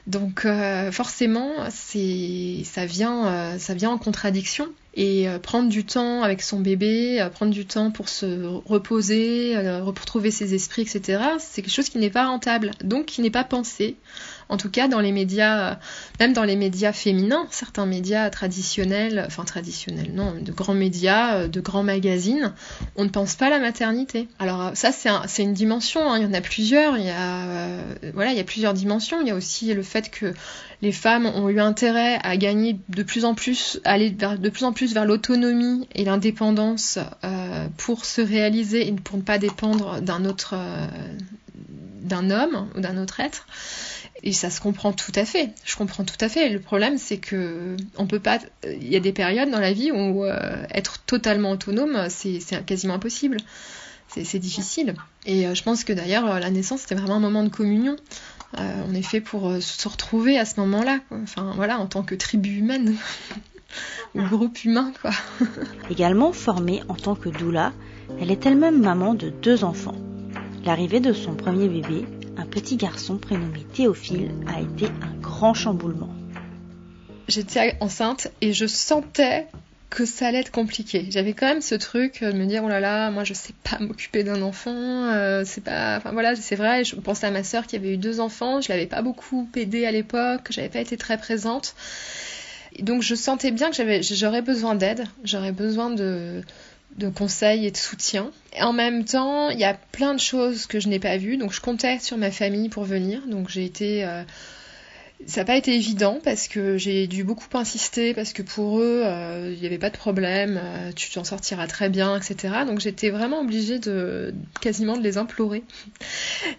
Donc 0.08 0.46
euh, 0.46 0.90
forcément, 0.92 1.52
c'est 1.70 2.62
ça 2.64 2.86
vient 2.86 3.28
euh, 3.28 3.60
ça 3.60 3.74
vient 3.74 3.90
en 3.90 3.98
contradiction 3.98 4.70
et 4.96 5.28
euh, 5.28 5.38
prendre 5.38 5.68
du 5.68 5.84
temps 5.84 6.24
avec 6.24 6.42
son 6.42 6.62
bébé, 6.62 7.28
prendre 7.34 7.52
du 7.52 7.66
temps 7.66 7.92
pour 7.92 8.08
se 8.08 8.46
reposer, 8.66 9.56
pour 9.84 10.06
trouver 10.06 10.32
ses 10.32 10.54
esprits, 10.54 10.84
etc. 10.84 11.22
C'est 11.40 11.62
quelque 11.62 11.74
chose 11.74 11.90
qui 11.90 11.98
n'est 11.98 12.10
pas 12.10 12.26
rentable, 12.26 12.72
donc 12.84 13.06
qui 13.08 13.22
n'est 13.22 13.30
pas 13.30 13.44
pensé 13.44 13.98
en 14.50 14.58
tout 14.58 14.70
cas 14.70 14.88
dans 14.88 15.00
les 15.00 15.12
médias, 15.12 15.72
euh, 15.72 15.76
même 16.20 16.34
dans 16.34 16.44
les 16.44 16.56
médias 16.56 16.94
féminins, 16.94 17.48
certains 17.52 17.86
médias 17.86 18.30
traditionnels, 18.30 19.24
enfin 19.28 19.44
traditionnels, 19.44 20.12
non, 20.14 20.36
de 20.40 20.52
grands 20.52 20.74
médias, 20.74 21.36
euh, 21.36 21.48
de 21.48 21.60
grands 21.60 21.84
magazines, 21.84 22.54
on 22.96 23.04
ne 23.04 23.10
pense 23.10 23.36
pas 23.36 23.48
à 23.48 23.50
la 23.50 23.60
maternité. 23.60 24.28
Alors 24.40 24.68
euh, 24.68 24.72
ça 24.74 24.92
c'est 24.92 25.44
une 25.44 25.54
dimension, 25.54 26.10
hein. 26.10 26.18
il 26.18 26.24
y 26.24 26.26
en 26.26 26.34
a 26.34 26.42
plusieurs, 26.42 26.98
il 26.98 27.06
y 27.06 27.10
a, 27.10 27.78
voilà, 28.14 28.32
il 28.32 28.38
y 28.38 28.42
a 28.42 28.46
plusieurs 28.46 28.74
dimensions. 28.74 29.22
Il 29.22 29.28
y 29.28 29.32
a 29.32 29.36
aussi 29.36 29.74
le 29.74 29.84
fait 29.84 30.10
que 30.10 30.34
les 30.82 30.92
femmes 30.92 31.26
ont 31.26 31.50
eu 31.50 31.60
intérêt 31.60 32.20
à 32.24 32.38
gagner 32.38 32.80
de 32.90 33.04
plus 33.04 33.26
en 33.26 33.34
plus, 33.34 33.80
aller 33.84 34.12
de 34.12 34.50
plus 34.50 34.64
en 34.64 34.74
plus 34.74 34.94
vers 34.94 35.06
l'autonomie 35.06 35.88
et 35.96 36.04
l'indépendance 36.04 37.00
pour 37.78 38.06
se 38.06 38.22
réaliser 38.22 38.88
et 38.88 38.92
pour 38.92 39.18
ne 39.18 39.24
pas 39.24 39.40
dépendre 39.40 40.02
d'un 40.02 40.26
autre, 40.26 40.56
d'un 42.02 42.30
homme 42.30 42.68
ou 42.76 42.80
d'un 42.80 42.98
autre 42.98 43.20
être. 43.20 43.48
Et 44.24 44.34
ça 44.34 44.50
se 44.50 44.60
comprend 44.60 44.94
tout 44.94 45.12
à 45.16 45.26
fait. 45.26 45.52
Je 45.64 45.76
comprends 45.76 46.04
tout 46.04 46.18
à 46.20 46.30
fait. 46.30 46.50
Le 46.50 46.60
problème, 46.60 46.98
c'est 46.98 47.18
que 47.18 47.76
on 47.98 48.08
peut 48.08 48.20
pas. 48.20 48.40
Il 48.66 48.88
y 48.88 48.96
a 48.96 49.00
des 49.00 49.14
périodes 49.14 49.50
dans 49.50 49.60
la 49.60 49.74
vie 49.74 49.92
où 49.92 50.26
euh, 50.26 50.66
être 50.74 51.00
totalement 51.06 51.52
autonome, 51.52 52.08
c'est 52.10 52.40
quasiment 52.66 52.96
impossible. 52.96 53.38
C'est 54.08 54.40
difficile. 54.40 54.96
Et 55.26 55.46
euh, 55.46 55.54
je 55.54 55.62
pense 55.64 55.84
que 55.84 55.94
d'ailleurs, 55.94 56.40
la 56.40 56.50
naissance, 56.50 56.82
c'était 56.82 56.96
vraiment 56.96 57.16
un 57.16 57.20
moment 57.20 57.44
de 57.44 57.50
communion. 57.50 57.96
Euh, 58.58 58.84
on 58.90 58.96
est 58.96 59.02
fait 59.04 59.22
pour 59.22 59.52
se 59.62 59.90
retrouver 59.90 60.40
à 60.40 60.46
ce 60.46 60.60
moment-là. 60.62 61.00
Enfin, 61.12 61.52
voilà, 61.56 61.78
en 61.80 61.86
tant 61.86 62.04
que 62.04 62.16
tribu 62.16 62.58
humaine. 62.58 62.96
ou 64.16 64.22
groupe 64.24 64.64
humain, 64.64 64.94
quoi. 65.02 65.12
Également 65.90 66.32
formée 66.32 66.82
en 66.88 66.96
tant 66.96 67.16
que 67.16 67.30
doula, 67.30 67.74
elle 68.20 68.32
est 68.32 68.46
elle-même 68.46 68.82
maman 68.82 69.14
de 69.14 69.30
deux 69.30 69.64
enfants. 69.64 69.96
L'arrivée 70.66 71.00
de 71.00 71.14
son 71.14 71.36
premier 71.36 71.68
bébé, 71.68 72.06
un 72.38 72.46
petit 72.46 72.78
garçon 72.78 73.18
prénommé 73.18 73.66
Théophile, 73.74 74.32
a 74.48 74.62
été 74.62 74.86
un 75.02 75.16
grand 75.22 75.54
chamboulement. 75.54 76.10
J'étais 77.28 77.76
enceinte 77.82 78.30
et 78.42 78.54
je 78.54 78.68
sentais 78.68 79.48
que 79.90 80.06
ça 80.06 80.28
allait 80.28 80.40
être 80.40 80.52
compliqué. 80.52 81.06
J'avais 81.10 81.34
quand 81.34 81.48
même 81.48 81.62
ce 81.62 81.76
truc 81.76 82.22
de 82.22 82.32
me 82.32 82.46
dire 82.46 82.64
oh 82.64 82.70
là 82.70 82.80
là, 82.80 83.10
moi 83.10 83.24
je 83.24 83.34
sais 83.34 83.54
pas 83.64 83.80
m'occuper 83.80 84.24
d'un 84.24 84.42
enfant, 84.42 84.72
euh, 84.74 85.44
c'est 85.46 85.64
pas, 85.64 85.98
enfin 85.98 86.12
voilà, 86.12 86.36
c'est 86.36 86.56
vrai. 86.56 86.84
Je 86.84 86.96
pensais 86.96 87.28
à 87.28 87.32
ma 87.32 87.44
sœur 87.44 87.68
qui 87.68 87.76
avait 87.76 87.94
eu 87.94 87.98
deux 87.98 88.20
enfants, 88.20 88.62
je 88.62 88.70
l'avais 88.70 88.86
pas 88.86 89.02
beaucoup 89.02 89.50
aidée 89.56 89.86
à 89.86 89.92
l'époque, 89.92 90.48
j'avais 90.50 90.70
pas 90.70 90.80
été 90.80 90.98
très 90.98 91.18
présente. 91.18 91.76
donc 92.80 93.02
je 93.02 93.16
sentais 93.16 93.52
bien 93.52 93.72
que 93.72 93.78
j'aurais 94.02 94.42
besoin 94.42 94.76
d'aide, 94.76 95.06
j'aurais 95.24 95.54
besoin 95.54 95.90
de 95.90 96.42
de 96.98 97.10
conseils 97.10 97.66
et 97.66 97.72
de 97.72 97.78
soutien. 97.78 98.32
Et 98.56 98.64
en 98.64 98.74
même 98.74 99.06
temps, 99.06 99.50
il 99.50 99.60
y 99.60 99.64
a 99.64 99.74
plein 99.74 100.14
de 100.14 100.20
choses 100.20 100.66
que 100.66 100.80
je 100.80 100.88
n'ai 100.88 101.00
pas 101.00 101.18
vues, 101.18 101.38
donc 101.38 101.54
je 101.54 101.62
comptais 101.62 102.00
sur 102.00 102.18
ma 102.18 102.32
famille 102.32 102.70
pour 102.70 102.84
venir. 102.84 103.22
Donc 103.28 103.50
j'ai 103.50 103.66
été... 103.66 104.04
Euh, 104.04 104.24
ça 105.26 105.42
n'a 105.42 105.46
pas 105.46 105.58
été 105.58 105.76
évident 105.76 106.20
parce 106.24 106.48
que 106.48 106.78
j'ai 106.78 107.08
dû 107.08 107.24
beaucoup 107.24 107.48
insister, 107.58 108.14
parce 108.14 108.34
que 108.34 108.44
pour 108.44 108.80
eux, 108.80 109.02
euh, 109.04 109.52
il 109.52 109.60
n'y 109.60 109.66
avait 109.66 109.80
pas 109.80 109.90
de 109.90 109.98
problème, 109.98 110.60
euh, 110.64 110.92
tu 110.96 111.10
t'en 111.10 111.24
sortiras 111.24 111.66
très 111.66 111.90
bien, 111.90 112.16
etc. 112.16 112.54
Donc 112.68 112.80
j'étais 112.80 113.10
vraiment 113.10 113.42
obligée 113.42 113.80
de 113.80 114.36
quasiment 114.62 114.96
de 114.96 115.02
les 115.02 115.18
implorer. 115.18 115.64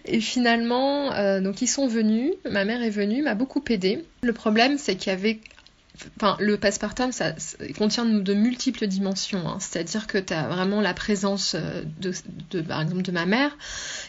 Et 0.03 0.19
finalement, 0.19 1.39
donc 1.39 1.61
ils 1.61 1.67
sont 1.67 1.87
venus, 1.87 2.33
ma 2.49 2.65
mère 2.65 2.83
est 2.83 2.89
venue, 2.89 3.23
m'a 3.23 3.33
beaucoup 3.35 3.63
aidée. 3.69 4.03
Le 4.23 4.33
problème, 4.33 4.77
c'est 4.77 4.95
qu'il 4.95 5.13
y 5.13 5.15
avait 5.15 5.39
Enfin, 6.17 6.37
le 6.39 6.57
passepartum, 6.57 7.11
ça, 7.11 7.33
contient 7.77 8.05
de 8.05 8.33
multiples 8.33 8.87
dimensions. 8.87 9.47
Hein. 9.47 9.57
C'est-à-dire 9.59 10.07
que 10.07 10.17
tu 10.17 10.33
as 10.33 10.47
vraiment 10.47 10.81
la 10.81 10.93
présence 10.93 11.55
euh, 11.55 11.83
de, 11.99 12.61
par 12.61 12.81
exemple, 12.81 13.01
de 13.01 13.11
ma 13.11 13.25
mère, 13.25 13.57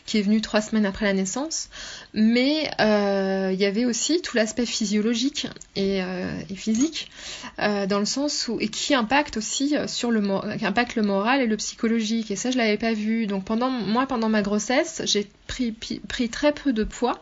qui 0.07 0.19
est 0.19 0.23
venue 0.23 0.41
trois 0.41 0.61
semaines 0.61 0.87
après 0.87 1.07
la 1.07 1.13
naissance. 1.13 1.69
Mais 2.15 2.71
euh, 2.81 3.51
il 3.53 3.61
y 3.61 3.65
avait 3.65 3.85
aussi 3.85 4.23
tout 4.23 4.37
l'aspect 4.37 4.67
physiologique 4.67 5.49
et, 5.77 6.03
euh, 6.03 6.31
physique, 6.55 7.11
dans 7.59 7.99
le 7.99 8.05
sens 8.05 8.49
où 8.49 8.59
et 8.61 8.69
qui 8.69 8.95
impacte 8.95 9.37
aussi 9.37 9.75
sur 9.87 10.11
le 10.11 10.21
qui 10.59 10.67
impacte 10.67 10.95
le 10.97 11.03
moral 11.03 11.41
et 11.41 11.47
le 11.47 11.57
psychologique. 11.57 12.31
Et 12.31 12.37
ça, 12.37 12.51
je 12.51 12.59
l'avais 12.59 12.79
pas 12.79 12.93
vu. 12.93 13.27
Donc 13.27 13.45
pendant 13.45 13.71
moi, 13.71 14.07
pendant 14.07 14.29
ma 14.29 14.43
grossesse, 14.43 15.03
j'ai 15.05 15.29
pris, 15.51 16.29
très 16.31 16.53
peu 16.53 16.73
de 16.73 16.85
poids. 16.85 17.21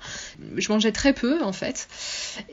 Je 0.57 0.69
mangeais 0.71 0.93
très 0.93 1.13
peu 1.13 1.43
en 1.43 1.53
fait, 1.53 1.89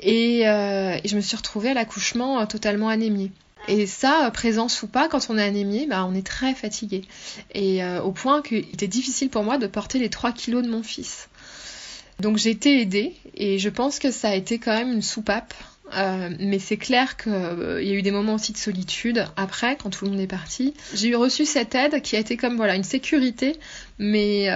et, 0.02 0.42
et 0.42 1.08
je 1.08 1.16
me 1.16 1.22
suis 1.22 1.38
retrouvée 1.38 1.70
à 1.70 1.74
la 1.74 1.86
couche 1.86 2.06
euh, 2.16 2.46
totalement 2.46 2.90
anémié. 2.90 3.32
Et 3.68 3.88
ça, 3.88 4.28
euh, 4.28 4.30
présence 4.30 4.84
ou 4.84 4.88
pas, 4.88 5.08
quand 5.08 5.30
on 5.30 5.38
est 5.38 5.44
anémié, 5.44 5.88
bah, 5.88 6.06
on 6.06 6.14
est 6.14 6.26
très 6.26 6.54
fatigué. 6.54 7.04
Et 7.54 7.84
euh, 7.84 8.02
au 8.02 8.12
point 8.12 8.42
qu'il 8.42 8.60
était 8.60 8.88
difficile 8.88 9.30
pour 9.30 9.44
moi 9.44 9.58
de 9.58 9.68
porter 9.68 10.00
les 10.00 10.10
3 10.10 10.32
kilos 10.32 10.64
de 10.64 10.70
mon 10.70 10.84
fils. 10.84 11.30
Donc 12.20 12.38
j'ai 12.38 12.52
été 12.52 12.80
aidée 12.82 13.14
et 13.34 13.60
je 13.60 13.70
pense 13.70 14.00
que 14.00 14.12
ça 14.12 14.30
a 14.30 14.36
été 14.36 14.60
quand 14.60 14.74
même 14.74 14.92
une 14.92 15.02
soupape. 15.02 15.54
Mais 15.94 16.60
c'est 16.60 16.78
clair 16.78 17.18
qu'il 17.18 17.32
y 17.32 17.92
a 17.92 17.94
eu 17.94 18.02
des 18.02 18.12
moments 18.12 18.36
aussi 18.36 18.52
de 18.52 18.58
solitude 18.58 19.26
après, 19.36 19.78
quand 19.78 19.90
tout 19.90 20.06
le 20.06 20.12
monde 20.12 20.20
est 20.20 20.28
parti. 20.28 20.74
J'ai 20.94 21.10
eu 21.10 21.16
reçu 21.16 21.46
cette 21.46 21.76
aide 21.76 22.02
qui 22.02 22.16
a 22.16 22.20
été 22.20 22.38
comme 22.38 22.56
voilà 22.56 22.76
une 22.76 22.84
sécurité, 22.84 23.58
mais 24.00 24.48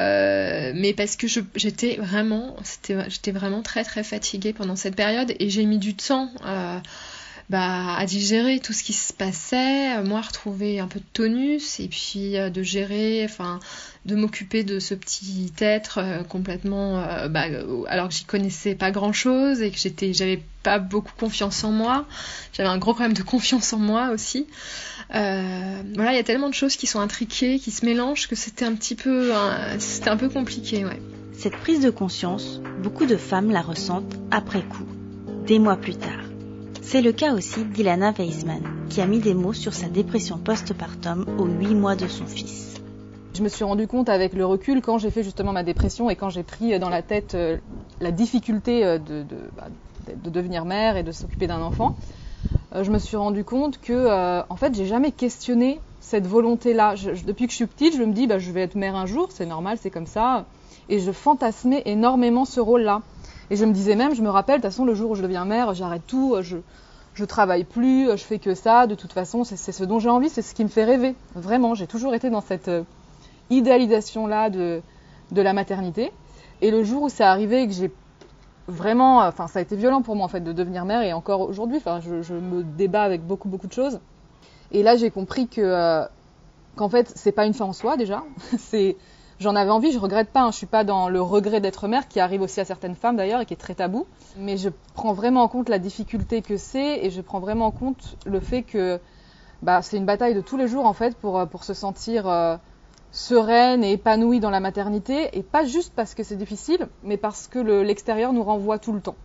mais 0.75 0.93
parce 0.93 1.15
que 1.15 1.27
j'étais 1.55 1.95
vraiment, 1.97 2.55
j'étais 3.07 3.31
vraiment 3.31 3.61
très 3.61 3.83
très 3.83 4.03
fatiguée 4.03 4.53
pendant 4.53 4.75
cette 4.75 4.95
période 4.95 5.33
et 5.39 5.49
j'ai 5.49 5.65
mis 5.65 5.77
du 5.77 5.95
temps 5.95 6.31
bah, 7.49 7.95
à 7.95 8.05
digérer 8.05 8.59
tout 8.59 8.73
ce 8.73 8.83
qui 8.83 8.93
se 8.93 9.11
passait, 9.11 10.01
moi 10.03 10.21
retrouver 10.21 10.79
un 10.79 10.87
peu 10.87 10.99
de 10.99 11.05
tonus 11.13 11.79
et 11.79 11.87
puis 11.87 12.37
euh, 12.37 12.51
de 12.51 12.61
gérer, 12.61 13.25
enfin 13.25 13.59
de 14.05 14.15
m'occuper 14.15 14.63
de 14.63 14.79
ce 14.79 14.93
petit 14.93 15.51
être 15.59 15.97
euh, 15.97 16.23
complètement, 16.23 16.99
euh, 16.99 17.27
bah, 17.27 17.45
alors 17.87 18.09
que 18.09 18.13
j'y 18.13 18.23
connaissais 18.25 18.75
pas 18.75 18.91
grand 18.91 19.13
chose 19.13 19.63
et 19.63 19.71
que 19.71 19.77
j'avais 20.13 20.43
pas 20.61 20.77
beaucoup 20.77 21.13
confiance 21.19 21.63
en 21.63 21.71
moi, 21.71 22.05
j'avais 22.53 22.69
un 22.69 22.77
gros 22.77 22.93
problème 22.93 23.13
de 23.13 23.23
confiance 23.23 23.73
en 23.73 23.79
moi 23.79 24.11
aussi. 24.11 24.45
voilà, 25.09 26.11
il 26.11 26.15
y 26.15 26.19
a 26.19 26.23
tellement 26.23 26.49
de 26.49 26.53
choses 26.53 26.75
qui 26.75 26.85
sont 26.85 26.99
intriquées, 26.99 27.57
qui 27.57 27.71
se 27.71 27.83
mélangent 27.83 28.27
que 28.27 28.35
c'était 28.35 28.65
un 28.65 28.75
petit 28.75 28.95
peu, 28.95 29.31
c'était 29.79 30.09
un 30.09 30.17
peu 30.17 30.29
compliqué, 30.29 30.85
ouais. 30.85 31.01
Cette 31.33 31.55
prise 31.55 31.79
de 31.79 31.89
conscience, 31.89 32.59
beaucoup 32.83 33.05
de 33.05 33.15
femmes 33.15 33.49
la 33.49 33.61
ressentent 33.61 34.13
après 34.29 34.61
coup, 34.61 34.85
des 35.47 35.57
mois 35.57 35.77
plus 35.77 35.95
tard. 35.95 36.28
C'est 36.81 37.01
le 37.01 37.11
cas 37.11 37.33
aussi 37.33 37.63
d'Ilana 37.65 38.11
Weisman, 38.17 38.61
qui 38.89 39.01
a 39.01 39.05
mis 39.05 39.19
des 39.19 39.33
mots 39.33 39.53
sur 39.53 39.73
sa 39.73 39.87
dépression 39.87 40.37
postpartum 40.37 41.25
aux 41.37 41.45
8 41.45 41.75
mois 41.75 41.95
de 41.95 42.07
son 42.07 42.25
fils. 42.25 42.75
Je 43.35 43.43
me 43.43 43.49
suis 43.49 43.63
rendu 43.63 43.87
compte 43.87 44.09
avec 44.09 44.33
le 44.33 44.45
recul 44.45 44.81
quand 44.81 44.97
j'ai 44.97 45.11
fait 45.11 45.23
justement 45.23 45.51
ma 45.53 45.63
dépression 45.63 46.09
et 46.09 46.15
quand 46.15 46.29
j'ai 46.29 46.43
pris 46.43 46.77
dans 46.79 46.89
la 46.89 47.01
tête 47.01 47.35
euh, 47.35 47.57
la 48.01 48.11
difficulté 48.11 48.83
euh, 48.83 48.97
bah, 49.55 49.67
de, 50.23 50.29
devenir 50.29 50.65
mère 50.65 50.97
et 50.97 51.03
de 51.03 51.11
s'occuper 51.11 51.47
d'un 51.47 51.61
enfant. 51.61 51.95
Euh, 52.73 52.83
je 52.83 52.91
me 52.91 52.97
suis 52.97 53.17
rendu 53.17 53.43
compte 53.43 53.79
que 53.79 54.41
en 54.49 54.55
fait 54.55 54.75
j'ai 54.75 54.85
jamais 54.85 55.11
questionné 55.11 55.79
cette 56.01 56.27
volonté-là. 56.27 56.95
depuis 57.25 57.45
que 57.45 57.51
je 57.51 57.57
suis 57.57 57.67
petite, 57.67 57.95
je 57.95 58.03
me 58.03 58.13
dis 58.13 58.25
bah, 58.25 58.39
je 58.39 58.51
vais 58.51 58.61
être 58.61 58.75
mère 58.75 58.95
un 58.95 59.05
jour, 59.05 59.29
c'est 59.31 59.45
normal, 59.45 59.77
c'est 59.79 59.91
comme 59.91 60.07
ça. 60.07 60.45
Et 60.89 60.99
je 60.99 61.11
fantasmais 61.11 61.83
énormément 61.85 62.45
ce 62.45 62.59
rôle-là. 62.59 63.01
Et 63.49 63.55
je 63.55 63.65
me 63.65 63.73
disais 63.73 63.95
même, 63.95 64.13
je 64.13 64.21
me 64.21 64.29
rappelle, 64.29 64.57
de 64.57 64.61
toute 64.61 64.71
façon, 64.71 64.85
le 64.85 64.93
jour 64.93 65.11
où 65.11 65.15
je 65.15 65.21
deviens 65.21 65.45
mère, 65.45 65.73
j'arrête 65.73 66.05
tout, 66.05 66.35
je, 66.41 66.57
je 67.13 67.25
travaille 67.25 67.63
plus, 67.63 68.09
je 68.11 68.23
fais 68.23 68.39
que 68.39 68.55
ça, 68.55 68.87
de 68.87 68.95
toute 68.95 69.11
façon, 69.11 69.43
c'est 69.43 69.57
ce 69.57 69.83
dont 69.83 69.99
j'ai 69.99 70.09
envie, 70.09 70.29
c'est 70.29 70.41
ce 70.41 70.53
qui 70.53 70.63
me 70.63 70.69
fait 70.69 70.85
rêver. 70.85 71.15
Vraiment, 71.35 71.75
j'ai 71.75 71.87
toujours 71.87 72.13
été 72.13 72.29
dans 72.29 72.41
cette 72.41 72.67
euh, 72.67 72.83
idéalisation-là 73.49 74.49
de, 74.49 74.81
de 75.31 75.41
la 75.41 75.53
maternité. 75.53 76.11
Et 76.61 76.71
le 76.71 76.83
jour 76.83 77.03
où 77.03 77.09
c'est 77.09 77.23
arrivé 77.23 77.67
que 77.67 77.73
j'ai 77.73 77.91
vraiment, 78.67 79.19
enfin, 79.19 79.47
ça 79.47 79.59
a 79.59 79.61
été 79.61 79.75
violent 79.75 80.01
pour 80.01 80.15
moi, 80.15 80.25
en 80.25 80.29
fait, 80.29 80.41
de 80.41 80.53
devenir 80.53 80.85
mère, 80.85 81.01
et 81.01 81.13
encore 81.13 81.41
aujourd'hui, 81.41 81.77
enfin, 81.77 81.99
je, 82.01 82.33
me 82.33 82.63
débat 82.63 83.03
avec 83.03 83.25
beaucoup, 83.25 83.49
beaucoup 83.49 83.67
de 83.67 83.73
choses. 83.73 83.99
Et 84.71 84.83
là, 84.83 84.95
j'ai 84.95 85.09
compris 85.09 85.47
que, 85.47 85.61
euh, 85.61 86.05
qu'en 86.75 86.89
fait, 86.89 87.11
c'est 87.15 87.31
pas 87.31 87.45
une 87.45 87.53
fin 87.53 87.65
en 87.65 87.73
soi, 87.73 87.97
déjà. 87.97 88.23
c'est, 88.57 88.95
J'en 89.39 89.55
avais 89.55 89.71
envie, 89.71 89.93
je 89.93 89.99
regrette 89.99 90.31
pas. 90.31 90.41
Hein. 90.41 90.51
Je 90.51 90.57
suis 90.57 90.67
pas 90.67 90.83
dans 90.83 91.07
le 91.07 91.21
regret 91.21 91.61
d'être 91.61 91.87
mère, 91.87 92.09
qui 92.09 92.19
arrive 92.19 92.41
aussi 92.41 92.59
à 92.59 92.65
certaines 92.65 92.95
femmes 92.95 93.15
d'ailleurs 93.15 93.39
et 93.39 93.45
qui 93.45 93.53
est 93.53 93.57
très 93.57 93.75
tabou. 93.75 94.05
Mais 94.37 94.57
je 94.57 94.69
prends 94.93 95.13
vraiment 95.13 95.43
en 95.43 95.47
compte 95.47 95.69
la 95.69 95.79
difficulté 95.79 96.41
que 96.41 96.57
c'est 96.57 97.05
et 97.05 97.09
je 97.09 97.21
prends 97.21 97.39
vraiment 97.39 97.67
en 97.67 97.71
compte 97.71 98.17
le 98.25 98.41
fait 98.41 98.63
que 98.63 98.99
bah, 99.61 99.81
c'est 99.81 99.95
une 99.95 100.05
bataille 100.05 100.35
de 100.35 100.41
tous 100.41 100.57
les 100.57 100.67
jours 100.67 100.85
en 100.85 100.93
fait 100.93 101.15
pour, 101.15 101.39
euh, 101.39 101.45
se 101.61 101.73
sentir 101.73 102.27
euh, 102.27 102.57
sereine 103.11 103.83
et 103.83 103.93
épanouie 103.93 104.41
dans 104.41 104.49
la 104.49 104.59
maternité 104.59 105.29
et 105.37 105.43
pas 105.43 105.63
juste 105.63 105.93
parce 105.95 106.15
que 106.15 106.23
c'est 106.23 106.35
difficile, 106.35 106.89
mais 107.03 107.15
parce 107.15 107.47
que 107.47 107.59
l'extérieur 107.59 108.33
nous 108.33 108.43
renvoie 108.43 108.77
tout 108.77 108.91
le 108.91 108.99
temps. 108.99 109.15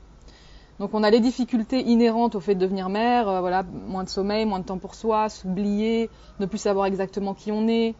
Donc 0.78 0.90
on 0.92 1.02
a 1.02 1.10
les 1.10 1.20
difficultés 1.20 1.80
inhérentes 1.80 2.34
au 2.34 2.40
fait 2.40 2.54
de 2.54 2.60
devenir 2.60 2.88
mère, 2.88 3.28
euh, 3.28 3.40
voilà, 3.40 3.64
moins 3.88 4.04
de 4.04 4.08
sommeil, 4.08 4.46
moins 4.46 4.60
de 4.60 4.64
temps 4.64 4.78
pour 4.78 4.94
soi, 4.94 5.28
s'oublier, 5.28 6.08
ne 6.38 6.46
plus 6.46 6.58
savoir 6.58 6.86
exactement 6.86 7.34
qui 7.34 7.50
on 7.50 7.66
est, 7.66 7.94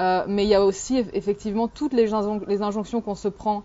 euh, 0.00 0.24
mais 0.28 0.44
il 0.44 0.48
y 0.48 0.54
a 0.54 0.64
aussi 0.64 1.04
effectivement 1.12 1.66
toutes 1.66 1.92
les, 1.92 2.12
injonctions 2.12 3.00
qu'on 3.00 3.16
se 3.16 3.28
prend 3.28 3.64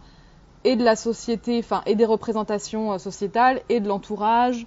et 0.64 0.76
de 0.76 0.84
la 0.84 0.96
société, 0.96 1.60
enfin 1.60 1.84
et 1.86 1.96
des 1.96 2.06
représentations 2.06 2.94
euh, 2.94 2.98
sociétales 2.98 3.62
et 3.70 3.80
de 3.80 3.88
l'entourage, 3.88 4.66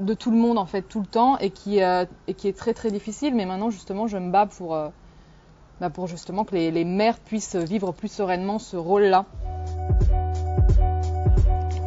de 0.00 0.14
tout 0.14 0.30
le 0.30 0.36
monde 0.36 0.58
en 0.58 0.66
fait 0.66 0.82
tout 0.82 1.00
le 1.00 1.06
temps 1.06 1.38
et 1.38 1.50
qui, 1.50 1.82
euh, 1.82 2.04
est 2.26 2.56
très 2.56 2.74
très 2.74 2.90
difficile. 2.90 3.34
Mais 3.34 3.46
maintenant 3.46 3.70
justement, 3.70 4.08
je 4.08 4.18
me 4.18 4.32
bats 4.32 4.46
pour, 4.46 4.76
bah, 5.80 5.90
pour 5.90 6.08
justement 6.08 6.44
que 6.44 6.54
les, 6.54 6.72
les 6.72 6.84
mères 6.84 7.18
puissent 7.20 7.56
vivre 7.56 7.92
plus 7.92 8.10
sereinement 8.10 8.58
ce 8.58 8.76
rôle-là. 8.76 9.26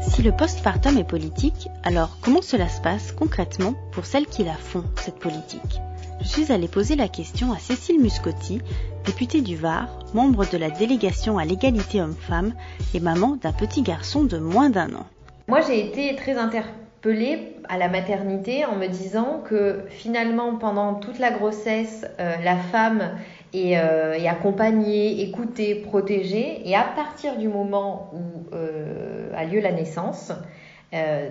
Si 0.01 0.23
le 0.23 0.31
postpartum 0.31 0.97
est 0.97 1.03
politique, 1.03 1.69
alors 1.83 2.17
comment 2.21 2.41
cela 2.41 2.69
se 2.69 2.81
passe 2.81 3.11
concrètement 3.11 3.73
pour 3.91 4.05
celles 4.05 4.27
qui 4.27 4.43
la 4.43 4.55
font, 4.55 4.83
cette 4.95 5.19
politique? 5.19 5.81
Je 6.21 6.27
suis 6.27 6.51
allée 6.51 6.67
poser 6.67 6.95
la 6.95 7.07
question 7.07 7.51
à 7.51 7.57
Cécile 7.57 7.99
Muscotti, 7.99 8.61
députée 9.05 9.41
du 9.41 9.55
Var, 9.55 9.87
membre 10.13 10.45
de 10.47 10.57
la 10.57 10.69
délégation 10.69 11.39
à 11.39 11.45
l'égalité 11.45 11.99
homme-femme 11.99 12.53
et 12.93 12.99
maman 12.99 13.37
d'un 13.41 13.51
petit 13.51 13.81
garçon 13.81 14.23
de 14.23 14.37
moins 14.37 14.69
d'un 14.69 14.93
an. 14.93 15.07
Moi, 15.47 15.61
j'ai 15.61 15.83
été 15.83 16.15
très 16.15 16.37
interpellée 16.37 17.55
à 17.67 17.79
la 17.79 17.89
maternité 17.89 18.65
en 18.65 18.75
me 18.75 18.85
disant 18.85 19.41
que 19.43 19.79
finalement, 19.89 20.57
pendant 20.57 20.93
toute 20.93 21.17
la 21.17 21.31
grossesse, 21.31 22.05
euh, 22.19 22.35
la 22.43 22.55
femme 22.55 23.17
euh, 23.55 24.13
est, 24.13 24.27
accompagnée, 24.27 25.23
écoutée, 25.23 25.73
protégée, 25.73 26.61
et 26.69 26.75
à 26.75 26.83
partir 26.83 27.37
du 27.37 27.47
moment 27.47 28.11
où 28.13 28.55
euh, 28.55 29.31
a 29.35 29.45
lieu 29.45 29.59
la 29.59 29.71
naissance, 29.71 30.31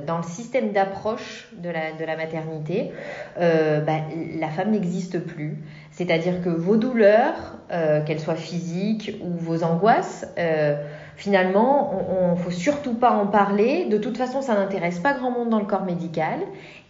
dans 0.06 0.16
le 0.16 0.22
système 0.22 0.72
d'approche 0.72 1.48
de 1.52 1.68
la, 1.68 2.16
maternité, 2.16 2.92
bah, 3.36 4.00
la 4.38 4.48
femme 4.48 4.70
n'existe 4.70 5.18
plus. 5.18 5.58
C'est-à-dire 5.90 6.42
que 6.42 6.48
vos 6.48 6.76
douleurs, 6.76 7.58
euh, 7.72 8.02
qu'elles 8.02 8.20
soient 8.20 8.34
physiques 8.34 9.18
ou 9.22 9.30
vos 9.36 9.64
angoisses, 9.64 10.26
euh, 10.38 10.76
finalement, 11.16 11.92
on, 12.10 12.30
ne 12.30 12.36
faut 12.36 12.50
surtout 12.50 12.94
pas 12.94 13.10
en 13.10 13.26
parler. 13.26 13.86
De 13.86 13.98
toute 13.98 14.16
façon, 14.16 14.40
ça 14.40 14.54
n'intéresse 14.54 14.98
pas 14.98 15.12
grand 15.12 15.30
monde 15.30 15.50
dans 15.50 15.58
le 15.58 15.66
corps 15.66 15.84
médical, 15.84 16.38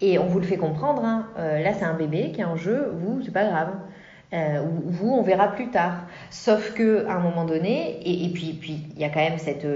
et 0.00 0.18
on 0.18 0.26
vous 0.26 0.38
le 0.38 0.46
fait 0.46 0.58
comprendre. 0.58 1.04
Hein. 1.04 1.26
Euh, 1.38 1.62
là, 1.62 1.72
c'est 1.72 1.84
un 1.84 1.94
bébé 1.94 2.30
qui 2.32 2.42
est 2.42 2.44
en 2.44 2.56
jeu. 2.56 2.92
Vous, 3.00 3.20
c'est 3.24 3.32
pas 3.32 3.44
grave. 3.44 3.70
Vous, 4.32 5.10
on 5.10 5.22
verra 5.22 5.48
plus 5.48 5.70
tard. 5.70 6.06
Sauf 6.30 6.74
que 6.74 7.06
à 7.06 7.14
un 7.14 7.20
moment 7.20 7.44
donné, 7.44 7.98
et, 8.04 8.28
puis, 8.32 8.52
puis, 8.52 8.84
il 8.94 9.00
y 9.00 9.04
a 9.04 9.08
quand 9.08 9.20
même 9.20 9.38
cette, 9.38 9.66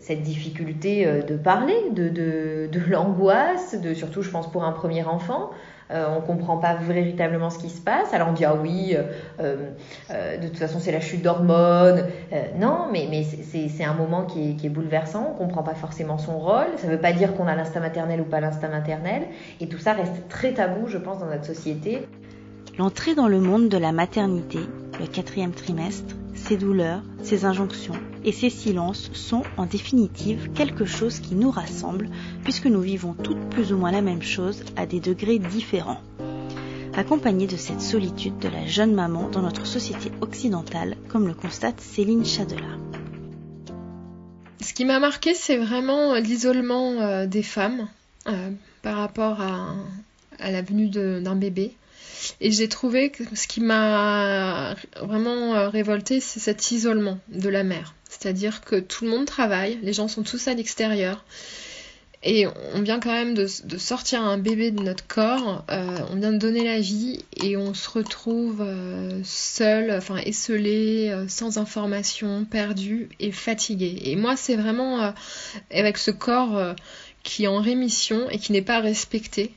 cette 0.00 0.22
difficulté 0.22 1.06
de 1.22 1.36
parler, 1.36 1.76
de, 1.92 2.08
de, 2.08 2.68
de 2.70 2.80
l'angoisse, 2.90 3.80
de 3.80 3.94
surtout, 3.94 4.22
je 4.22 4.30
pense, 4.30 4.50
pour 4.50 4.64
un 4.64 4.72
premier 4.72 5.04
enfant. 5.04 5.50
Euh, 5.90 6.06
on 6.16 6.20
comprend 6.20 6.56
pas 6.58 6.74
véritablement 6.74 7.50
ce 7.50 7.58
qui 7.58 7.68
se 7.68 7.80
passe. 7.80 8.14
Alors 8.14 8.28
on 8.28 8.32
dit 8.32 8.44
ah 8.44 8.54
oui, 8.54 8.96
euh, 8.96 9.70
euh, 10.10 10.36
de 10.36 10.46
toute 10.46 10.58
façon 10.58 10.78
c'est 10.78 10.92
la 10.92 11.00
chute 11.00 11.22
d'hormones. 11.22 12.04
non, 12.58 12.88
mais, 12.92 13.08
mais 13.10 13.24
c'est 13.24 13.84
un 13.84 13.94
moment 13.94 14.24
qui 14.24 14.50
est, 14.50 14.54
qui 14.54 14.66
est, 14.66 14.70
bouleversant. 14.70 15.34
On 15.34 15.34
comprend 15.34 15.62
pas 15.62 15.74
forcément 15.74 16.18
son 16.18 16.38
rôle. 16.38 16.68
Ça 16.76 16.86
veut 16.86 17.00
pas 17.00 17.12
dire 17.12 17.34
qu'on 17.34 17.48
a 17.48 17.56
l'instinct 17.56 17.80
maternel 17.80 18.20
ou 18.20 18.24
pas 18.24 18.40
l'instinct 18.40 18.68
maternel. 18.68 19.22
Et 19.60 19.68
tout 19.68 19.78
ça 19.78 19.92
reste 19.92 20.28
très 20.28 20.52
tabou, 20.52 20.86
je 20.86 20.98
pense, 20.98 21.18
dans 21.18 21.26
notre 21.26 21.46
société. 21.46 22.06
L'entrée 22.78 23.14
dans 23.14 23.28
le 23.28 23.40
monde 23.40 23.68
de 23.68 23.76
la 23.76 23.92
maternité, 23.92 24.60
le 24.98 25.06
quatrième 25.06 25.52
trimestre, 25.52 26.14
ses 26.34 26.56
douleurs, 26.56 27.02
ses 27.22 27.44
injonctions 27.44 27.94
et 28.24 28.32
ses 28.32 28.50
silences 28.50 29.10
sont 29.12 29.42
en 29.56 29.66
définitive 29.66 30.50
quelque 30.54 30.84
chose 30.84 31.20
qui 31.20 31.34
nous 31.34 31.50
rassemble 31.50 32.08
puisque 32.44 32.66
nous 32.66 32.80
vivons 32.80 33.14
toutes 33.14 33.50
plus 33.50 33.72
ou 33.72 33.76
moins 33.76 33.92
la 33.92 34.02
même 34.02 34.22
chose 34.22 34.62
à 34.76 34.86
des 34.86 35.00
degrés 35.00 35.38
différents. 35.38 36.00
Accompagnée 36.94 37.46
de 37.46 37.56
cette 37.56 37.80
solitude 37.80 38.38
de 38.38 38.48
la 38.48 38.66
jeune 38.66 38.94
maman 38.94 39.28
dans 39.28 39.42
notre 39.42 39.66
société 39.66 40.10
occidentale, 40.20 40.96
comme 41.08 41.26
le 41.26 41.34
constate 41.34 41.80
Céline 41.80 42.24
Chadela. 42.24 42.76
Ce 44.60 44.74
qui 44.74 44.84
m'a 44.84 44.98
marqué, 44.98 45.34
c'est 45.34 45.56
vraiment 45.56 46.14
l'isolement 46.14 47.00
euh, 47.00 47.26
des 47.26 47.42
femmes 47.42 47.88
euh, 48.28 48.50
par 48.82 48.96
rapport 48.96 49.40
à, 49.40 49.74
à 50.38 50.50
la 50.50 50.62
venue 50.62 50.88
d'un 50.88 51.36
bébé. 51.36 51.72
Et 52.40 52.50
j'ai 52.50 52.68
trouvé 52.68 53.10
que 53.10 53.24
ce 53.34 53.46
qui 53.46 53.60
m'a 53.60 54.74
vraiment 55.00 55.54
euh, 55.54 55.68
révolté, 55.68 56.20
c'est 56.20 56.40
cet 56.40 56.70
isolement 56.70 57.18
de 57.28 57.48
la 57.48 57.64
mère. 57.64 57.94
C'est-à-dire 58.08 58.60
que 58.60 58.76
tout 58.76 59.04
le 59.04 59.10
monde 59.10 59.26
travaille, 59.26 59.78
les 59.82 59.92
gens 59.92 60.08
sont 60.08 60.22
tous 60.22 60.48
à 60.48 60.54
l'extérieur. 60.54 61.24
Et 62.22 62.46
on 62.74 62.82
vient 62.82 63.00
quand 63.00 63.12
même 63.12 63.32
de, 63.32 63.46
sortir 63.46 64.22
un 64.22 64.36
bébé 64.36 64.70
de 64.72 64.82
notre 64.82 65.06
corps, 65.06 65.64
euh, 65.70 65.98
on 66.10 66.16
vient 66.16 66.32
de 66.32 66.38
donner 66.38 66.64
la 66.64 66.78
vie 66.78 67.24
et 67.42 67.56
on 67.56 67.72
se 67.72 67.88
retrouve 67.88 68.60
euh, 68.60 69.22
seul, 69.24 69.90
enfin 69.90 70.18
esselé, 70.18 71.24
sans 71.28 71.56
information, 71.56 72.44
perdu 72.44 73.08
et 73.20 73.32
fatigué. 73.32 74.02
Et 74.04 74.16
moi, 74.16 74.36
c'est 74.36 74.56
vraiment 74.56 75.14
avec 75.70 75.96
ce 75.96 76.10
corps 76.10 76.74
qui 77.22 77.44
est 77.44 77.48
en 77.48 77.60
rémission 77.60 78.28
et 78.28 78.38
qui 78.38 78.52
n'est 78.52 78.60
pas 78.60 78.80
respecté 78.80 79.54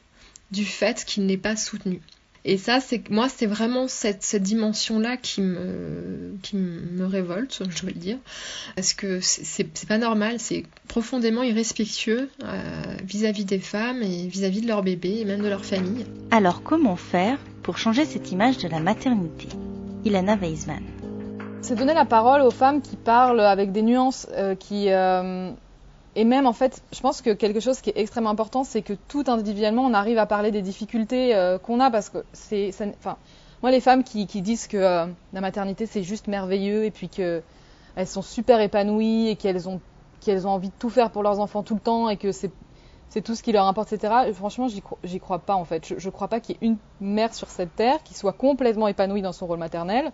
du 0.52 0.64
fait 0.64 1.04
qu'il 1.04 1.26
n'est 1.26 1.38
pas 1.38 1.58
soutenu. 1.58 2.00
Et 2.46 2.58
ça, 2.58 2.82
c'est 2.82 3.10
moi, 3.10 3.30
c'est 3.30 3.46
vraiment 3.46 3.88
cette, 3.88 4.22
cette 4.24 4.44
dimension-là 4.44 5.16
qui 5.16 5.42
me, 5.42 6.36
qui 6.42 6.58
me 6.58 7.06
révolte, 7.06 7.64
je 7.70 7.86
vais 7.86 7.94
le 7.94 8.00
dire, 8.00 8.18
parce 8.76 8.94
que 8.94 9.20
c'est 9.22 9.88
pas 9.88 9.98
normal, 9.98 10.36
c'est 10.40 10.64
profondément 10.90 11.44
irrespectueux 11.44 12.30
euh, 12.44 12.96
vis-à-vis 13.06 13.46
des 13.46 13.60
femmes 13.60 14.04
et 14.04 14.28
vis-à-vis 14.28 14.62
de 14.62 14.68
leur 14.68 14.84
bébé 14.84 15.20
et 15.20 15.26
même 15.26 15.42
de 15.42 15.48
leur 15.48 15.64
famille. 15.64 16.06
Alors, 16.32 16.64
comment 16.64 16.98
faire 16.98 17.38
pour 17.62 17.78
changer 17.78 18.04
cette 18.04 18.32
image 18.32 18.58
de 18.58 18.68
la 18.68 18.82
maternité? 18.82 19.48
Ilana 20.04 20.36
Weisman. 20.36 20.84
C'est 21.62 21.76
donner 21.76 21.94
la 21.94 22.04
parole 22.04 22.42
aux 22.42 22.52
femmes 22.52 22.82
qui 22.82 22.98
parlent 22.98 23.40
avec 23.40 23.72
des 23.72 23.84
nuances, 23.84 24.28
euh, 24.34 24.54
qui, 24.54 24.90
euh, 24.90 25.50
et 26.16 26.26
même 26.26 26.46
en 26.46 26.54
fait, 26.54 26.84
je 26.92 27.00
pense 27.00 27.22
que 27.22 27.32
quelque 27.32 27.60
chose 27.60 27.82
qui 27.82 27.90
est 27.90 27.98
extrêmement 27.98 28.30
important, 28.30 28.64
c'est 28.64 28.84
que 28.84 28.94
tout 28.94 29.24
individuellement, 29.28 29.84
on 29.84 29.94
arrive 29.94 30.20
à 30.20 30.26
parler 30.26 30.52
des 30.52 30.62
difficultés 30.62 31.36
euh, 31.36 31.58
qu'on 31.58 31.80
a 31.80 31.90
parce 31.90 32.10
que 32.10 32.20
c'est, 32.34 32.72
enfin, 33.00 33.18
moi 33.62 33.72
les 33.72 33.82
femmes 33.82 34.04
qui, 34.04 34.26
disent 34.26 34.68
que 34.68 34.78
euh, 34.78 35.06
la 35.34 35.42
maternité 35.42 35.86
c'est 35.88 36.04
juste 36.04 36.28
merveilleux 36.28 36.86
et 36.86 36.92
puis 36.92 37.10
que 37.10 37.42
elles 37.96 38.08
sont 38.08 38.22
super 38.22 38.60
épanouies 38.62 39.30
et 39.30 39.36
qu'elles 39.36 39.68
ont 39.68 39.82
qu'elles 40.22 40.48
ont 40.48 40.52
envie 40.52 40.70
de 40.70 40.76
tout 40.78 40.90
faire 40.90 41.10
pour 41.10 41.24
leurs 41.24 41.40
enfants 41.40 41.64
tout 41.64 41.74
le 41.74 41.80
temps 41.80 42.10
et 42.10 42.18
que 42.18 42.32
c'est 42.32 42.52
tout 43.24 43.36
ce 43.36 43.44
qui 43.44 43.52
leur 43.52 43.68
importe, 43.68 43.94
etc. 43.94 44.32
franchement, 44.34 44.68
j'y 44.68 45.20
crois 45.20 45.40
pas 45.40 45.56
en 45.56 45.66
fait. 45.66 45.86
Je, 45.88 45.96
je 46.00 46.10
crois 46.10 46.28
pas 46.28 46.40
qu'il 46.40 46.56
y 46.56 46.66
ait 46.66 46.68
une 46.68 46.78
mère 47.00 47.34
sur 47.34 47.50
cette 47.50 47.76
terre 47.76 48.02
qui 48.04 48.14
soit 48.14 48.34
complètement 48.34 48.88
épanouie 48.88 49.22
dans 49.22 49.34
son 49.34 49.46
rôle 49.48 49.60
maternel. 49.60 50.12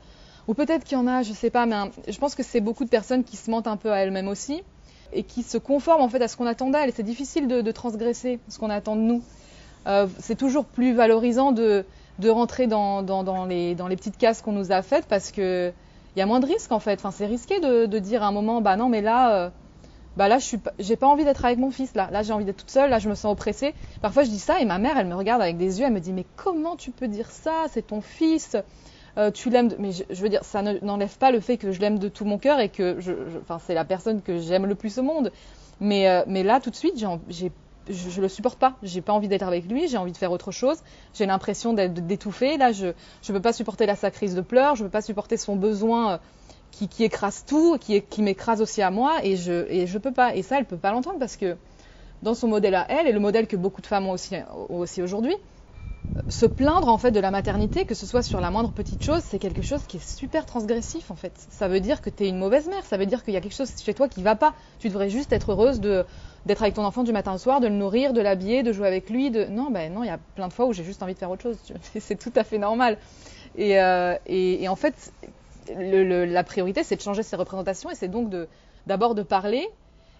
Ou 0.47 0.53
peut-être 0.53 0.83
qu'il 0.83 0.97
y 0.97 1.01
en 1.01 1.07
a, 1.07 1.21
je 1.21 1.31
sais 1.31 1.49
pas, 1.49 1.65
mais 1.65 1.75
je 2.07 2.17
pense 2.17 2.35
que 2.35 2.43
c'est 2.43 2.59
beaucoup 2.59 2.83
de 2.83 2.89
personnes 2.89 3.23
qui 3.23 3.37
se 3.37 3.51
mentent 3.51 3.67
un 3.67 3.77
peu 3.77 3.91
à 3.91 3.97
elles-mêmes 3.97 4.27
aussi 4.27 4.63
et 5.13 5.23
qui 5.23 5.43
se 5.43 5.57
conforment 5.57 6.01
en 6.01 6.09
fait 6.09 6.21
à 6.21 6.27
ce 6.27 6.37
qu'on 6.37 6.45
attend 6.45 6.69
d'elles. 6.69 6.89
Et 6.89 6.91
c'est 6.91 7.03
difficile 7.03 7.47
de, 7.47 7.71
transgresser 7.71 8.39
ce 8.47 8.59
qu'on 8.59 8.69
attend 8.69 8.95
de 8.95 9.01
nous. 9.01 9.23
Euh, 9.87 10.07
c'est 10.19 10.35
toujours 10.35 10.65
plus 10.65 10.93
valorisant 10.93 11.51
de, 11.51 11.85
de 12.19 12.29
rentrer 12.29 12.67
dans, 12.67 13.01
dans, 13.01 13.45
les, 13.45 13.75
dans 13.75 13.87
les 13.87 13.95
petites 13.95 14.17
cases 14.17 14.41
qu'on 14.41 14.51
nous 14.51 14.71
a 14.71 14.81
faites 14.81 15.05
parce 15.05 15.31
que 15.31 15.71
il 16.15 16.19
y 16.19 16.21
a 16.21 16.25
moins 16.25 16.39
de 16.39 16.45
risques 16.45 16.71
en 16.71 16.79
fait. 16.79 16.99
Enfin, 16.99 17.11
c'est 17.11 17.25
risqué 17.25 17.59
de, 17.59 17.85
de, 17.85 17.99
dire 17.99 18.23
à 18.23 18.27
un 18.27 18.31
moment, 18.31 18.61
bah 18.61 18.75
non, 18.75 18.89
mais 18.89 19.01
là, 19.01 19.35
euh, 19.35 19.49
bah 20.17 20.27
là, 20.27 20.39
je 20.39 20.57
j'ai 20.79 20.95
pas 20.95 21.07
envie 21.07 21.23
d'être 21.23 21.45
avec 21.45 21.59
mon 21.59 21.71
fils. 21.71 21.93
Là, 21.95 22.09
là, 22.11 22.23
j'ai 22.23 22.33
envie 22.33 22.45
d'être 22.45 22.57
toute 22.57 22.71
seule. 22.71 22.89
Là, 22.89 22.99
je 22.99 23.09
me 23.09 23.15
sens 23.15 23.31
oppressée. 23.31 23.73
Parfois, 24.01 24.23
je 24.23 24.29
dis 24.29 24.39
ça 24.39 24.59
et 24.59 24.65
ma 24.65 24.79
mère, 24.79 24.97
elle 24.97 25.07
me 25.07 25.15
regarde 25.15 25.41
avec 25.41 25.57
des 25.57 25.79
yeux. 25.79 25.85
Elle 25.85 25.93
me 25.93 25.99
dit, 25.99 26.13
mais 26.13 26.25
comment 26.35 26.75
tu 26.75 26.91
peux 26.91 27.07
dire 27.07 27.29
ça? 27.31 27.65
C'est 27.69 27.87
ton 27.87 28.01
fils. 28.01 28.57
Euh, 29.17 29.31
tu 29.31 29.49
l'aimes, 29.49 29.71
mais 29.79 29.91
je, 29.91 30.21
veux 30.21 30.29
dire, 30.29 30.43
ça 30.43 30.61
n'enlève 30.61 31.17
pas 31.17 31.31
le 31.31 31.39
fait 31.39 31.57
que 31.57 31.71
je 31.71 31.79
l'aime 31.79 31.99
de 31.99 32.09
tout 32.09 32.25
mon 32.25 32.37
cœur 32.37 32.59
et 32.59 32.69
que, 32.69 32.97
c'est 33.65 33.73
la 33.73 33.85
personne 33.85 34.21
que 34.21 34.39
j'aime 34.39 34.65
le 34.65 34.75
plus 34.75 34.97
au 34.97 35.03
monde. 35.03 35.31
Mais, 35.79 36.07
euh, 36.09 36.43
là, 36.43 36.59
tout 36.59 36.69
de 36.69 36.75
suite, 36.75 36.99
je, 37.29 37.47
je 37.89 38.21
le 38.21 38.27
supporte 38.27 38.59
pas. 38.59 38.75
J'ai 38.83 39.01
pas 39.01 39.13
envie 39.13 39.27
d'être 39.27 39.47
avec 39.47 39.65
lui. 39.69 39.87
J'ai 39.87 39.97
envie 39.97 40.11
de 40.11 40.17
faire 40.17 40.31
autre 40.31 40.51
chose. 40.51 40.77
J'ai 41.13 41.25
l'impression 41.25 41.73
d'être 41.73 41.93
d'étouffer. 41.93 42.57
Là, 42.57 42.71
je, 42.71 42.87
je 43.21 43.33
peux 43.33 43.41
pas 43.41 43.53
supporter 43.53 43.85
la 43.85 43.95
sa 43.95 44.11
crise 44.11 44.35
de 44.35 44.41
pleurs. 44.41 44.75
Je 44.75 44.83
peux 44.83 44.89
pas 44.89 45.01
supporter 45.01 45.37
son 45.37 45.55
besoin. 45.55 46.13
Euh, 46.13 46.17
qui, 46.71 46.87
qui, 46.87 47.03
écrase 47.03 47.45
tout, 47.47 47.77
qui, 47.79 47.99
qui 48.03 48.21
m'écrase 48.21 48.61
aussi 48.61 48.83
à 48.83 48.91
moi, 48.91 49.17
et 49.23 49.35
je, 49.35 49.65
et 49.69 49.87
je 49.87 49.97
peux 49.97 50.11
pas. 50.11 50.35
Et 50.35 50.43
ça, 50.43 50.59
elle 50.59 50.65
peut 50.65 50.77
pas 50.77 50.91
l'entendre 50.91 51.17
parce 51.17 51.35
que 51.35 51.57
dans 52.21 52.35
son 52.35 52.47
modèle 52.47 52.75
à 52.75 52.85
elle, 52.89 53.07
et 53.07 53.11
le 53.11 53.19
modèle 53.19 53.47
que 53.47 53.55
beaucoup 53.55 53.81
de 53.81 53.87
femmes 53.87 54.05
ont 54.07 54.15
aussi 54.69 55.01
aujourd'hui, 55.01 55.35
se 56.27 56.45
plaindre 56.45 56.87
en 56.87 56.97
fait 56.97 57.11
de 57.11 57.19
la 57.19 57.31
maternité, 57.31 57.85
que 57.85 57.95
ce 57.95 58.05
soit 58.05 58.23
sur 58.23 58.41
la 58.41 58.51
moindre 58.51 58.71
petite 58.71 59.03
chose, 59.03 59.21
c'est 59.23 59.39
quelque 59.39 59.61
chose 59.61 59.83
qui 59.87 59.97
est 59.97 60.07
super 60.07 60.45
transgressif 60.45 61.11
en 61.11 61.15
fait. 61.15 61.33
Ça 61.49 61.67
veut 61.67 61.79
dire 61.79 62.01
que 62.01 62.09
tu 62.09 62.23
es 62.23 62.29
une 62.29 62.37
mauvaise 62.37 62.67
mère, 62.67 62.83
ça 62.85 62.97
veut 62.97 63.05
dire 63.05 63.23
qu'il 63.23 63.33
y 63.33 63.37
a 63.37 63.41
quelque 63.41 63.55
chose 63.55 63.71
chez 63.81 63.93
toi 63.93 64.07
qui 64.07 64.23
va 64.23 64.35
pas. 64.35 64.53
Tu 64.79 64.89
devrais 64.89 65.09
juste 65.09 65.31
être 65.33 65.51
heureuse 65.51 65.79
de 65.79 66.05
d'être 66.45 66.61
avec 66.61 66.73
ton 66.75 66.85
enfant 66.85 67.03
du 67.03 67.11
matin 67.11 67.33
au 67.33 67.37
soir, 67.37 67.59
de 67.59 67.67
le 67.67 67.75
nourrir, 67.75 68.13
de 68.13 68.21
l'habiller, 68.21 68.63
de 68.63 68.71
jouer 68.71 68.87
avec 68.87 69.09
lui. 69.09 69.29
Non, 69.29 69.69
ben 69.71 69.93
non, 69.93 70.03
il 70.03 70.07
y 70.07 70.11
a 70.11 70.19
plein 70.35 70.47
de 70.47 70.53
fois 70.53 70.65
où 70.65 70.73
j'ai 70.73 70.83
juste 70.83 71.03
envie 71.03 71.13
de 71.13 71.19
faire 71.19 71.29
autre 71.29 71.43
chose. 71.43 71.57
C'est 71.99 72.17
tout 72.17 72.31
à 72.35 72.43
fait 72.43 72.57
normal. 72.57 72.97
Et, 73.55 73.79
euh, 73.79 74.15
en 74.67 74.75
fait, 74.75 75.11
la 75.75 76.43
priorité, 76.43 76.83
c'est 76.83 76.95
de 76.95 77.01
changer 77.01 77.23
ses 77.23 77.35
représentations 77.35 77.89
et 77.89 77.95
c'est 77.95 78.07
donc 78.07 78.31
d'abord 78.87 79.15
de, 79.15 79.21
de 79.21 79.27
parler. 79.27 79.67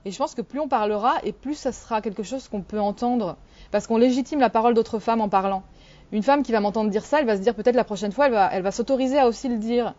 Et 0.05 0.11
je 0.11 0.17
pense 0.17 0.35
que 0.35 0.41
plus 0.41 0.59
on 0.59 0.67
parlera 0.67 1.15
et 1.23 1.31
plus 1.31 1.55
ça 1.55 1.71
sera 1.71 2.01
quelque 2.01 2.23
chose 2.23 2.47
qu'on 2.47 2.61
peut 2.61 2.79
entendre 2.79 3.37
parce 3.71 3.85
qu'on 3.87 3.97
légitime 3.97 4.39
la 4.39 4.49
parole 4.49 4.73
d'autres 4.73 4.99
femmes 4.99 5.21
en 5.21 5.29
parlant 5.29 5.63
une 6.11 6.23
femme 6.23 6.43
qui 6.43 6.51
va 6.51 6.59
m'entendre 6.59 6.89
dire 6.89 7.05
ça, 7.05 7.19
elle 7.19 7.25
va 7.25 7.37
se 7.37 7.41
dire 7.41 7.55
peut-être 7.55 7.75
la 7.75 7.83
prochaine 7.83 8.11
fois, 8.11 8.27
elle 8.27 8.33
va, 8.33 8.49
elle 8.51 8.63
va 8.63 8.71
s'autoriser 8.71 9.19
à 9.19 9.27
aussi 9.27 9.47
le 9.47 9.57
dire. 9.57 9.93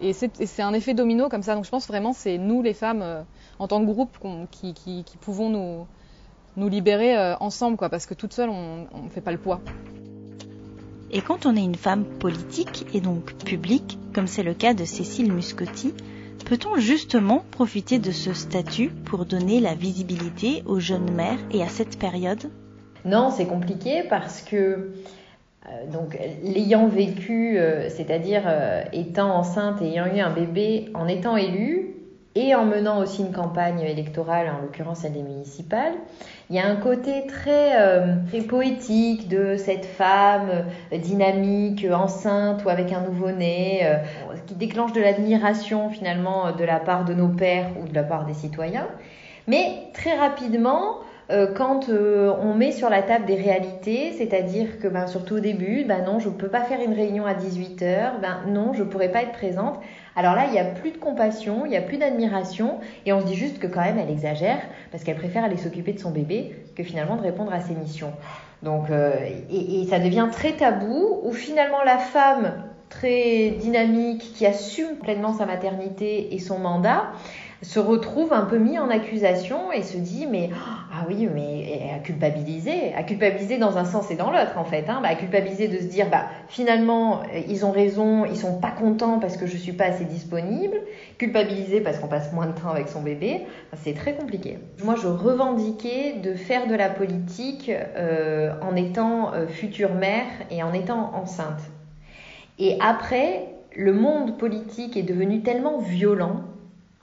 Et 0.00 0.12
c'est 0.12 0.62
un 0.62 0.72
effet 0.74 0.94
domino 0.94 1.28
comme 1.28 1.42
ça. 1.42 1.54
Donc 1.54 1.64
je 1.64 1.70
pense 1.70 1.88
vraiment 1.88 2.12
c'est 2.12 2.38
nous 2.38 2.62
les 2.62 2.74
femmes 2.74 3.02
euh, 3.02 3.22
en 3.58 3.66
tant 3.66 3.80
que 3.80 3.86
groupe 3.86 4.16
qui, 4.52 4.72
qui, 4.72 5.02
qui, 5.02 5.16
pouvons 5.16 5.48
nous, 5.48 5.86
nous 6.56 6.68
libérer 6.68 7.18
euh, 7.18 7.34
ensemble, 7.40 7.76
quoi, 7.76 7.88
parce 7.88 8.06
que 8.06 8.14
toute 8.14 8.32
seule 8.32 8.50
on 8.50 9.02
ne 9.02 9.08
fait 9.10 9.20
pas 9.20 9.32
le 9.32 9.38
poids. 9.38 9.60
Et 11.10 11.22
quand 11.22 11.46
on 11.46 11.56
est 11.56 11.64
une 11.64 11.74
femme 11.74 12.04
politique 12.04 12.86
et 12.92 13.00
donc 13.00 13.32
publique, 13.44 13.98
comme 14.14 14.26
c'est 14.26 14.42
le 14.42 14.52
cas 14.52 14.74
de 14.74 14.84
Cécile 14.84 15.32
Muscotti, 15.32 15.94
peut-on 16.44 16.76
justement 16.76 17.42
profiter 17.50 17.98
de 17.98 18.10
ce 18.10 18.34
statut 18.34 18.90
pour 18.90 19.24
donner 19.24 19.58
la 19.58 19.74
visibilité 19.74 20.62
aux 20.66 20.80
jeunes 20.80 21.10
mères 21.10 21.38
et 21.50 21.62
à 21.62 21.68
cette 21.68 21.98
période? 21.98 22.50
Non, 23.04 23.30
c'est 23.30 23.46
compliqué 23.46 24.02
parce 24.08 24.42
que 24.42 24.56
euh, 24.56 24.94
donc, 25.90 26.18
l'ayant 26.42 26.86
vécu, 26.86 27.58
euh, 27.58 27.88
c'est-à-dire 27.88 28.42
euh, 28.46 28.82
étant 28.92 29.34
enceinte 29.34 29.80
et 29.82 29.86
ayant 29.86 30.06
eu 30.06 30.20
un 30.20 30.30
bébé, 30.30 30.90
en 30.94 31.08
étant 31.08 31.36
élue 31.36 31.94
et 32.34 32.54
en 32.54 32.64
menant 32.64 33.00
aussi 33.00 33.22
une 33.22 33.32
campagne 33.32 33.80
électorale, 33.80 34.48
en 34.48 34.62
l'occurrence 34.62 35.00
celle 35.00 35.14
des 35.14 35.22
municipales, 35.22 35.94
il 36.50 36.56
y 36.56 36.58
a 36.60 36.66
un 36.66 36.76
côté 36.76 37.26
très, 37.26 37.72
très 38.28 38.42
poétique 38.42 39.28
de 39.28 39.56
cette 39.56 39.84
femme 39.84 40.64
dynamique, 40.92 41.84
enceinte 41.92 42.64
ou 42.64 42.68
avec 42.68 42.92
un 42.92 43.00
nouveau-né, 43.00 43.82
qui 44.46 44.54
déclenche 44.54 44.92
de 44.92 45.00
l'admiration 45.00 45.90
finalement 45.90 46.52
de 46.52 46.64
la 46.64 46.78
part 46.78 47.04
de 47.04 47.14
nos 47.14 47.28
pères 47.28 47.70
ou 47.82 47.88
de 47.88 47.94
la 47.94 48.04
part 48.04 48.24
des 48.24 48.34
citoyens. 48.34 48.86
Mais 49.48 49.88
très 49.94 50.16
rapidement, 50.16 50.98
euh, 50.98 51.07
quand 51.54 51.90
euh, 51.90 52.32
on 52.40 52.54
met 52.54 52.72
sur 52.72 52.88
la 52.88 53.02
table 53.02 53.26
des 53.26 53.34
réalités, 53.34 54.12
c'est-à-dire 54.16 54.78
que 54.78 54.88
ben, 54.88 55.06
surtout 55.06 55.34
au 55.34 55.40
début, 55.40 55.84
ben 55.84 56.02
non, 56.02 56.18
je 56.20 56.30
ne 56.30 56.34
peux 56.34 56.48
pas 56.48 56.62
faire 56.62 56.80
une 56.80 56.94
réunion 56.94 57.26
à 57.26 57.34
18h, 57.34 58.20
ben 58.22 58.40
non, 58.46 58.72
je 58.72 58.82
ne 58.82 58.88
pourrais 58.88 59.10
pas 59.10 59.22
être 59.22 59.32
présente. 59.32 59.78
Alors 60.16 60.34
là, 60.34 60.46
il 60.46 60.52
n'y 60.52 60.58
a 60.58 60.64
plus 60.64 60.90
de 60.90 60.96
compassion, 60.96 61.66
il 61.66 61.70
n'y 61.70 61.76
a 61.76 61.82
plus 61.82 61.98
d'admiration, 61.98 62.78
et 63.04 63.12
on 63.12 63.20
se 63.20 63.26
dit 63.26 63.34
juste 63.34 63.58
que 63.58 63.66
quand 63.66 63.82
même, 63.82 63.98
elle 63.98 64.10
exagère, 64.10 64.60
parce 64.90 65.04
qu'elle 65.04 65.16
préfère 65.16 65.44
aller 65.44 65.58
s'occuper 65.58 65.92
de 65.92 66.00
son 66.00 66.10
bébé 66.10 66.56
que 66.74 66.82
finalement 66.82 67.16
de 67.16 67.22
répondre 67.22 67.52
à 67.52 67.60
ses 67.60 67.74
missions. 67.74 68.12
Donc, 68.62 68.90
euh, 68.90 69.12
et, 69.50 69.82
et 69.82 69.84
ça 69.84 69.98
devient 69.98 70.28
très 70.32 70.52
tabou, 70.52 71.20
où 71.24 71.32
finalement 71.32 71.82
la 71.84 71.98
femme 71.98 72.54
très 72.88 73.50
dynamique, 73.50 74.32
qui 74.34 74.46
assume 74.46 74.96
pleinement 74.96 75.34
sa 75.34 75.44
maternité 75.44 76.34
et 76.34 76.38
son 76.38 76.58
mandat, 76.58 77.12
se 77.62 77.80
retrouve 77.80 78.32
un 78.32 78.44
peu 78.44 78.58
mis 78.58 78.78
en 78.78 78.88
accusation 78.88 79.72
et 79.72 79.82
se 79.82 79.96
dit 79.96 80.26
mais 80.30 80.50
ah 80.92 81.04
oui 81.08 81.28
mais 81.32 81.90
à 81.94 81.98
culpabiliser, 81.98 82.94
à 82.94 83.02
culpabiliser 83.02 83.58
dans 83.58 83.78
un 83.78 83.84
sens 83.84 84.10
et 84.10 84.14
dans 84.16 84.30
l'autre 84.30 84.56
en 84.56 84.64
fait, 84.64 84.88
hein, 84.88 85.00
bah, 85.02 85.08
à 85.08 85.14
culpabiliser 85.16 85.66
de 85.66 85.78
se 85.78 85.84
dire 85.84 86.08
bah 86.08 86.26
finalement 86.48 87.22
ils 87.48 87.64
ont 87.64 87.72
raison, 87.72 88.24
ils 88.24 88.36
sont 88.36 88.60
pas 88.60 88.70
contents 88.70 89.18
parce 89.18 89.36
que 89.36 89.46
je 89.46 89.56
suis 89.56 89.72
pas 89.72 89.86
assez 89.86 90.04
disponible, 90.04 90.80
culpabiliser 91.18 91.80
parce 91.80 91.98
qu'on 91.98 92.06
passe 92.06 92.32
moins 92.32 92.46
de 92.46 92.52
temps 92.52 92.70
avec 92.70 92.88
son 92.88 93.02
bébé, 93.02 93.42
c'est 93.82 93.94
très 93.94 94.14
compliqué. 94.14 94.58
Moi 94.84 94.94
je 94.94 95.08
revendiquais 95.08 96.14
de 96.22 96.34
faire 96.34 96.68
de 96.68 96.74
la 96.74 96.88
politique 96.88 97.70
euh, 97.70 98.52
en 98.62 98.76
étant 98.76 99.32
euh, 99.34 99.48
future 99.48 99.94
mère 99.94 100.26
et 100.50 100.62
en 100.62 100.72
étant 100.72 101.12
enceinte. 101.14 101.60
Et 102.60 102.76
après, 102.80 103.46
le 103.76 103.92
monde 103.92 104.36
politique 104.36 104.96
est 104.96 105.02
devenu 105.02 105.42
tellement 105.42 105.78
violent 105.78 106.42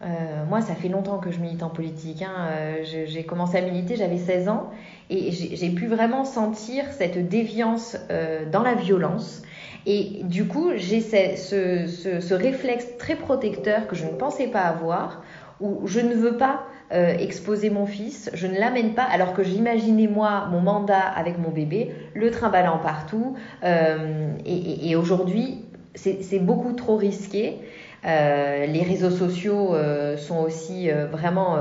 euh, 0.06 0.46
moi, 0.48 0.62
ça 0.62 0.76
fait 0.76 0.88
longtemps 0.88 1.18
que 1.18 1.32
je 1.32 1.40
milite 1.40 1.64
en 1.64 1.70
politique. 1.70 2.22
Hein. 2.22 2.50
Euh, 2.52 2.84
j'ai 2.84 3.24
commencé 3.24 3.58
à 3.58 3.62
militer, 3.62 3.96
j'avais 3.96 4.18
16 4.18 4.50
ans, 4.50 4.70
et 5.10 5.32
j'ai 5.32 5.70
pu 5.70 5.88
vraiment 5.88 6.26
sentir 6.26 6.86
cette 6.92 7.28
déviance 7.28 7.98
euh, 8.12 8.46
dans 8.50 8.62
la 8.62 8.76
violence. 8.76 9.42
Et 9.88 10.22
du 10.24 10.48
coup, 10.48 10.72
j'ai 10.76 11.02
ce, 11.02 12.34
réflexe 12.34 12.86
très 12.98 13.16
protecteur 13.16 13.88
que 13.88 13.96
je 13.96 14.06
ne 14.06 14.12
pensais 14.12 14.48
pas 14.48 14.62
avoir, 14.62 15.24
où 15.60 15.82
je 15.86 16.00
ne 16.00 16.14
veux 16.14 16.38
pas 16.38 16.64
exposer 16.92 17.72
mon 17.72 17.88
fils, 17.88 18.30
je 18.34 18.46
ne 18.46 18.58
l'amène 18.58 18.94
pas, 18.94 19.04
alors 19.04 19.34
que 19.34 19.44
j'imaginais 19.44 20.08
moi 20.08 20.48
mon 20.52 20.62
mandat 20.62 21.00
avec 21.00 21.38
mon 21.40 21.50
bébé, 21.50 21.92
le 22.14 22.30
trimballant 22.32 22.78
partout. 22.78 23.36
et 23.64 24.96
aujourd'hui, 24.96 25.66
c'est 25.96 26.40
beaucoup 26.40 26.74
trop 26.74 26.96
risqué. 26.96 27.60
Euh, 28.06 28.68
les 28.68 28.84
réseaux 28.84 29.10
sociaux 29.10 29.74
euh, 29.74 30.16
sont 30.16 30.38
aussi 30.38 30.92
euh, 30.92 31.08
vraiment 31.08 31.58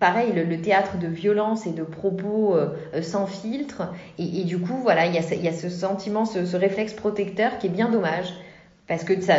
pareil, 0.00 0.32
le, 0.32 0.60
théâtre 0.60 0.98
de 0.98 1.06
violence 1.06 1.66
et 1.66 1.70
de 1.70 1.84
propos 1.84 2.56
sans 3.02 3.26
filtre. 3.26 3.92
Et, 4.18 4.44
du 4.44 4.58
coup, 4.58 4.78
voilà, 4.82 5.06
il 5.06 5.14
y 5.14 5.48
a, 5.48 5.52
ce 5.52 5.68
sentiment, 5.68 6.24
ce, 6.24 6.56
réflexe 6.56 6.92
protecteur 6.92 7.58
qui 7.58 7.68
est 7.68 7.70
bien 7.70 7.88
dommage. 7.88 8.34
Parce 8.88 9.02
que 9.02 9.20
ça, 9.20 9.34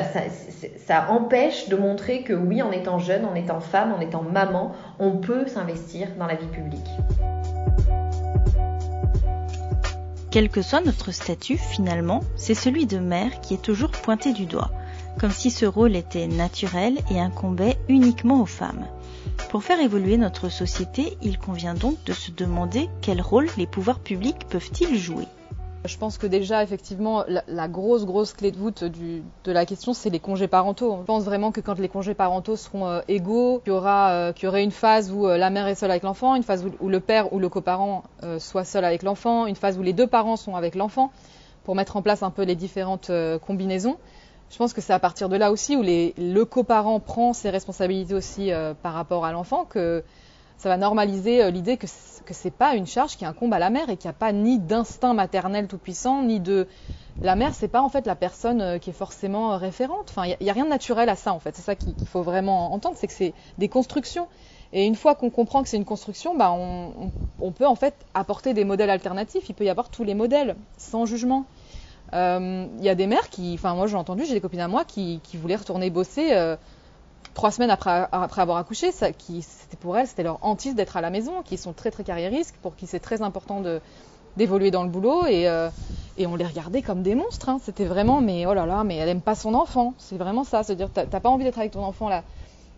ça, 0.85 1.09
empêche 1.09 1.69
de 1.69 1.77
montrer 1.77 2.23
que 2.23 2.33
oui, 2.33 2.61
en 2.61 2.71
étant 2.73 2.99
jeune, 2.99 3.23
en 3.23 3.33
étant 3.33 3.61
femme, 3.61 3.93
en 3.93 4.01
étant 4.01 4.21
maman, 4.21 4.73
on 4.99 5.11
peut 5.11 5.47
s'investir 5.47 6.09
dans 6.19 6.27
la 6.27 6.35
vie 6.35 6.47
publique. 6.47 6.89
Quel 10.31 10.49
que 10.49 10.61
soit 10.61 10.81
notre 10.81 11.11
statut, 11.11 11.57
finalement, 11.57 12.19
c'est 12.35 12.53
celui 12.55 12.85
de 12.85 12.99
mère 12.99 13.39
qui 13.39 13.53
est 13.53 13.61
toujours 13.61 13.91
pointé 13.91 14.33
du 14.33 14.45
doigt 14.45 14.69
comme 15.19 15.31
si 15.31 15.51
ce 15.51 15.65
rôle 15.65 15.95
était 15.95 16.27
naturel 16.27 16.97
et 17.09 17.19
incombait 17.19 17.77
uniquement 17.89 18.41
aux 18.41 18.47
femmes. 18.47 18.85
Pour 19.49 19.63
faire 19.63 19.79
évoluer 19.79 20.17
notre 20.17 20.49
société, 20.49 21.17
il 21.21 21.37
convient 21.39 21.73
donc 21.73 22.03
de 22.03 22.13
se 22.13 22.31
demander 22.31 22.89
quel 23.01 23.21
rôle 23.21 23.47
les 23.57 23.67
pouvoirs 23.67 23.99
publics 23.99 24.47
peuvent-ils 24.49 24.97
jouer. 24.97 25.27
Je 25.85 25.97
pense 25.97 26.17
que 26.17 26.27
déjà, 26.27 26.63
effectivement, 26.63 27.23
la, 27.47 27.67
grosse, 27.67 28.05
grosse 28.05 28.33
clé 28.33 28.51
de 28.51 28.57
voûte 28.57 28.83
de 28.83 29.51
la 29.51 29.65
question, 29.65 29.93
c'est 29.93 30.09
les 30.09 30.19
congés 30.19 30.47
parentaux. 30.47 30.97
Je 30.99 31.05
pense 31.05 31.23
vraiment 31.23 31.51
que 31.51 31.61
quand 31.61 31.79
les 31.79 31.87
congés 31.87 32.13
parentaux 32.13 32.57
seront 32.57 32.87
euh, 32.87 32.99
égaux, 33.07 33.59
qu'il 33.63 33.71
y, 33.71 33.75
aura, 33.75 34.11
euh, 34.11 34.33
aurait 34.43 34.63
une 34.63 34.71
phase 34.71 35.11
où 35.11 35.27
euh, 35.27 35.37
la 35.37 35.49
mère 35.49 35.67
est 35.67 35.75
seule 35.75 35.91
avec 35.91 36.03
l'enfant, 36.03 36.35
une 36.35 36.43
phase 36.43 36.65
où, 36.79 36.89
le 36.89 36.99
père 36.99 37.31
ou 37.31 37.39
le 37.39 37.47
coparent 37.47 38.03
soit 38.39 38.65
seul 38.65 38.83
avec 38.83 39.03
l'enfant, 39.03 39.45
une 39.45 39.55
phase 39.55 39.77
où 39.77 39.81
les 39.81 39.93
deux 39.93 40.07
parents 40.07 40.35
sont 40.35 40.55
avec 40.55 40.75
l'enfant, 40.75 41.11
pour 41.63 41.75
mettre 41.75 41.95
en 41.95 42.01
place 42.01 42.21
un 42.21 42.31
peu 42.31 42.43
les 42.43 42.55
différentes 42.55 43.11
combinaisons. 43.45 43.97
Je 44.49 44.57
pense 44.57 44.73
que 44.73 44.81
c'est 44.81 44.93
à 44.93 44.99
partir 44.99 45.29
de 45.29 45.35
là 45.35 45.51
aussi 45.51 45.75
où 45.75 45.83
le 45.83 46.43
coparent 46.43 46.99
prend 46.99 47.33
ses 47.33 47.49
responsabilités 47.49 48.13
aussi 48.13 48.49
par 48.81 48.93
rapport 48.93 49.25
à 49.25 49.31
l'enfant 49.31 49.65
que 49.65 50.03
ça 50.57 50.69
va 50.69 50.77
normaliser 50.77 51.51
l'idée 51.51 51.77
que 51.77 51.85
que 52.27 52.33
c'est 52.33 52.51
pas 52.51 52.75
une 52.75 52.85
charge 52.85 53.17
qui 53.17 53.25
incombe 53.25 53.53
à 53.53 53.59
la 53.59 53.71
mère 53.71 53.89
et 53.89 53.97
qu'il 53.97 54.07
n'y 54.09 54.15
a 54.15 54.19
pas 54.19 54.33
ni 54.33 54.59
d'instinct 54.59 55.13
maternel 55.13 55.67
tout 55.67 55.77
puissant, 55.77 56.21
ni 56.21 56.39
de 56.39 56.67
la 57.23 57.35
mère, 57.35 57.55
c'est 57.55 57.67
pas 57.67 57.81
en 57.81 57.89
fait 57.89 58.05
la 58.05 58.15
personne 58.15 58.61
euh, 58.61 58.77
qui 58.77 58.91
est 58.91 58.93
forcément 58.93 59.53
euh, 59.53 59.57
référente. 59.57 60.07
Enfin, 60.09 60.25
il 60.25 60.37
n'y 60.39 60.49
a, 60.51 60.53
rien 60.53 60.65
de 60.65 60.69
naturel 60.69 61.09
à 61.09 61.15
ça 61.15 61.33
en 61.33 61.39
fait. 61.39 61.55
C'est 61.55 61.63
ça 61.63 61.75
qu'il 61.75 61.95
faut 62.05 62.21
vraiment 62.21 62.73
entendre, 62.73 62.95
c'est 62.99 63.07
que 63.07 63.13
c'est 63.13 63.33
des 63.57 63.69
constructions. 63.69 64.27
Et 64.71 64.85
une 64.85 64.95
fois 64.95 65.15
qu'on 65.15 65.31
comprend 65.31 65.63
que 65.63 65.69
c'est 65.69 65.77
une 65.77 65.85
construction, 65.85 66.35
bah, 66.35 66.51
on, 66.51 67.51
peut 67.51 67.65
en 67.65 67.75
fait 67.75 67.95
apporter 68.13 68.53
des 68.53 68.65
modèles 68.65 68.89
alternatifs. 68.89 69.47
Il 69.47 69.55
peut 69.55 69.63
y 69.63 69.69
avoir 69.69 69.89
tous 69.89 70.03
les 70.03 70.13
modèles, 70.13 70.57
sans 70.77 71.05
jugement. 71.05 71.45
Euh, 72.13 72.67
il 72.77 72.83
y 72.83 72.89
a 72.89 72.95
des 72.95 73.07
mères 73.07 73.29
qui, 73.29 73.53
enfin 73.55 73.75
moi 73.75 73.87
j'ai 73.87 73.95
entendu, 73.95 74.25
j'ai 74.25 74.33
des 74.33 74.41
copines 74.41 74.61
à 74.61 74.67
moi 74.67 74.85
qui, 74.85 75.19
voulaient 75.35 75.55
retourner 75.55 75.89
bosser 75.89 76.33
trois 77.33 77.51
semaines 77.51 77.69
après, 77.69 78.07
avoir 78.11 78.57
accouché, 78.57 78.89
qui, 79.17 79.41
c'était 79.43 79.77
pour 79.77 79.97
elles, 79.97 80.07
c'était 80.07 80.23
leur 80.23 80.39
hantise 80.41 80.73
d'être 80.73 80.97
à 80.97 81.01
la 81.01 81.09
maison, 81.09 81.43
qui 81.43 81.57
sont 81.57 81.73
très 81.73 81.91
très 81.91 82.03
carriéristes, 82.03 82.55
pour 82.63 82.75
qui 82.75 82.87
c'est 82.87 82.99
très 82.99 83.21
important 83.21 83.61
de, 83.61 83.79
d'évoluer 84.37 84.71
dans 84.71 84.83
le 84.83 84.89
boulot 84.89 85.25
et, 85.25 85.47
euh, 85.47 85.69
on 86.25 86.35
les 86.35 86.45
regardait 86.45 86.81
comme 86.81 87.03
des 87.03 87.13
monstres. 87.13 87.49
Hein. 87.49 87.59
C'était 87.61 87.85
vraiment, 87.85 88.21
mais 88.21 88.45
oh 88.47 88.53
là 88.53 88.65
là, 88.65 88.83
mais 88.83 88.95
elle 88.95 89.09
aime 89.09 89.21
pas 89.21 89.35
son 89.35 89.53
enfant. 89.53 89.93
C'est 89.99 90.17
vraiment 90.17 90.43
ça, 90.43 90.63
se 90.63 90.73
dire, 90.73 90.89
t'as, 90.91 91.05
pas 91.05 91.29
envie 91.29 91.43
d'être 91.43 91.59
avec 91.59 91.71
ton 91.71 91.83
enfant 91.83 92.09
là, 92.09 92.23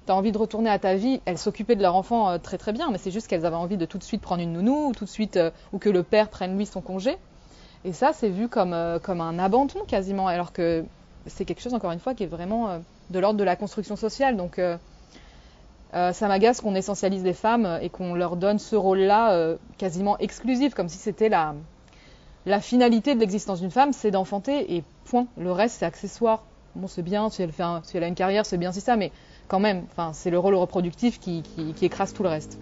t'as 0.06 0.14
envie 0.14 0.34
de 0.34 0.38
retourner 0.38 0.70
à 0.70 0.78
ta 0.78 0.96
vie. 0.96 1.22
Elles 1.24 1.38
s'occupaient 1.38 1.78
de 1.78 1.82
leur 1.82 1.96
enfant 1.96 2.30
euh, 2.30 2.38
très 2.38 2.58
très 2.58 2.74
bien, 2.74 2.90
mais 2.92 2.98
c'est 2.98 3.12
juste 3.12 3.28
qu'elles 3.28 3.46
avaient 3.46 3.56
envie 3.56 3.78
de 3.78 3.86
tout 3.86 3.98
de 3.98 4.04
suite 4.04 4.22
prendre 4.22 4.42
une 4.42 4.52
nounou 4.52 4.88
ou 4.88 4.94
tout 4.94 5.06
de 5.06 5.10
suite 5.10 5.38
euh, 5.38 5.52
ou 5.72 5.78
que 5.78 5.90
le 5.90 6.04
père 6.04 6.30
prenne 6.30 6.58
lui 6.58 6.66
son 6.66 6.82
congé. 6.82 7.18
Et 7.86 7.94
ça, 7.94 8.12
c'est 8.14 8.30
vu 8.30 8.50
comme 8.50 8.76
comme 9.04 9.22
un 9.22 9.40
abandon 9.40 9.80
quasiment, 9.88 10.28
alors 10.28 10.52
que 10.52 10.84
c'est 11.28 11.46
quelque 11.46 11.62
chose 11.62 11.74
encore 11.74 11.92
une 11.92 12.00
fois 12.00 12.14
qui 12.14 12.24
est 12.24 12.28
vraiment 12.28 12.80
de 13.10 13.20
l'ordre 13.20 13.40
de 13.40 13.44
la 13.44 13.56
construction 13.56 13.96
sociale. 13.96 14.38
Donc 14.38 14.60
euh, 14.60 14.78
euh, 15.94 16.14
ça 16.14 16.28
m'agace 16.28 16.62
qu'on 16.62 16.76
essentialise 16.76 17.24
les 17.24 17.34
femmes 17.34 17.80
et 17.82 17.90
qu'on 17.90 18.14
leur 18.14 18.36
donne 18.36 18.60
ce 18.60 18.76
rôle-là 18.76 19.34
euh, 19.34 19.58
quasiment 19.78 20.18
exclusif, 20.20 20.74
comme 20.74 20.90
si 20.90 20.98
c'était 20.98 21.30
la, 21.30 21.56
la 22.46 22.62
finalité 22.62 23.16
de 23.16 23.20
l'existence 23.20 23.62
d'une 23.62 23.72
femme, 23.72 23.94
c'est 23.94 24.12
d'enfanter 24.12 24.76
et 24.76 24.84
point. 25.06 25.28
Le 25.38 25.52
reste, 25.52 25.78
c'est 25.80 25.86
accessoire. 25.86 26.44
Bon, 26.76 26.88
c'est 26.88 27.02
bien 27.02 27.30
si 27.30 27.42
elle, 27.42 27.52
fait 27.52 27.64
si 27.84 27.98
elle 27.98 28.04
a 28.04 28.08
une 28.08 28.16
carrière, 28.16 28.46
c'est 28.46 28.58
bien 28.58 28.72
si 28.72 28.82
ça, 28.82 28.96
mais 28.96 29.12
quand 29.48 29.60
même, 29.60 29.86
c'est 30.14 30.30
le 30.30 30.38
rôle 30.38 30.54
reproductif 30.54 31.20
qui 31.20 31.44
écrase 31.82 32.14
tout 32.14 32.22
le 32.22 32.30
reste. 32.30 32.60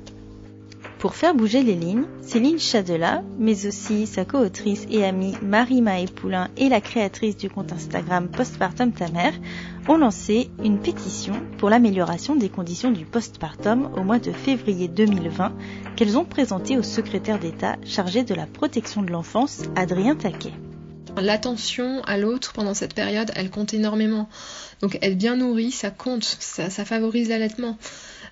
Pour 1.00 1.14
faire 1.14 1.36
bouger 1.36 1.62
les 1.62 1.76
lignes, 1.76 2.06
Céline 2.22 2.58
Chadela, 2.58 3.22
mais 3.38 3.68
aussi 3.68 4.08
sa 4.08 4.26
co-autrice 4.26 4.88
et 4.90 5.06
amie 5.06 5.36
Marie 5.44 5.84
Maë 5.84 6.08
Poulain 6.08 6.50
et 6.58 6.70
la 6.70 6.82
créatrice 6.82 7.38
du 7.38 7.52
compte 7.52 7.72
Instagram 7.72 8.28
Postpartum 8.28 8.92
ta 8.92 9.08
mère, 9.10 9.34
ont 9.88 9.98
lancé 9.98 10.50
une 10.64 10.80
pétition 10.80 11.36
pour 11.60 11.70
l'amélioration 11.70 12.36
des 12.36 12.50
conditions 12.50 12.90
du 12.90 13.06
postpartum 13.06 13.92
au 13.96 14.02
mois 14.02 14.18
de 14.18 14.32
février 14.32 14.88
2020 14.88 15.54
qu'elles 15.96 16.18
ont 16.18 16.26
présentée 16.26 16.80
au 16.80 16.84
secrétaire 16.84 17.38
d'État 17.38 17.76
chargé 17.86 18.24
de 18.24 18.34
la 18.34 18.48
protection 18.48 19.04
de 19.04 19.12
l'enfance, 19.12 19.62
Adrien 19.76 20.16
Taquet. 20.16 20.54
L'attention 21.16 22.02
à 22.06 22.18
l'autre 22.18 22.54
pendant 22.54 22.74
cette 22.74 22.96
période, 22.96 23.32
elle 23.36 23.52
compte 23.52 23.74
énormément. 23.76 24.30
Donc 24.82 24.98
être 25.04 25.18
bien 25.18 25.36
nourri, 25.36 25.72
ça 25.72 25.92
compte, 25.92 26.24
ça 26.24 26.70
favorise 26.86 27.30
l'allaitement. 27.30 27.78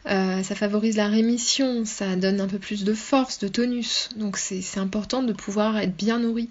Euh, 0.08 0.44
ça 0.44 0.56
favorise 0.56 0.98
la 0.98 1.08
rémission, 1.08 1.84
ça 1.86 2.16
donne 2.16 2.40
un 2.40 2.48
peu 2.48 2.60
plus 2.60 2.84
de 2.84 2.94
force, 2.94 3.40
de 3.40 3.48
tonus. 3.48 4.10
Donc 4.16 4.38
c'est 4.38 4.78
important 4.78 5.24
de 5.24 5.34
pouvoir 5.34 5.78
être 5.78 5.96
bien 5.96 6.20
nourri. 6.20 6.50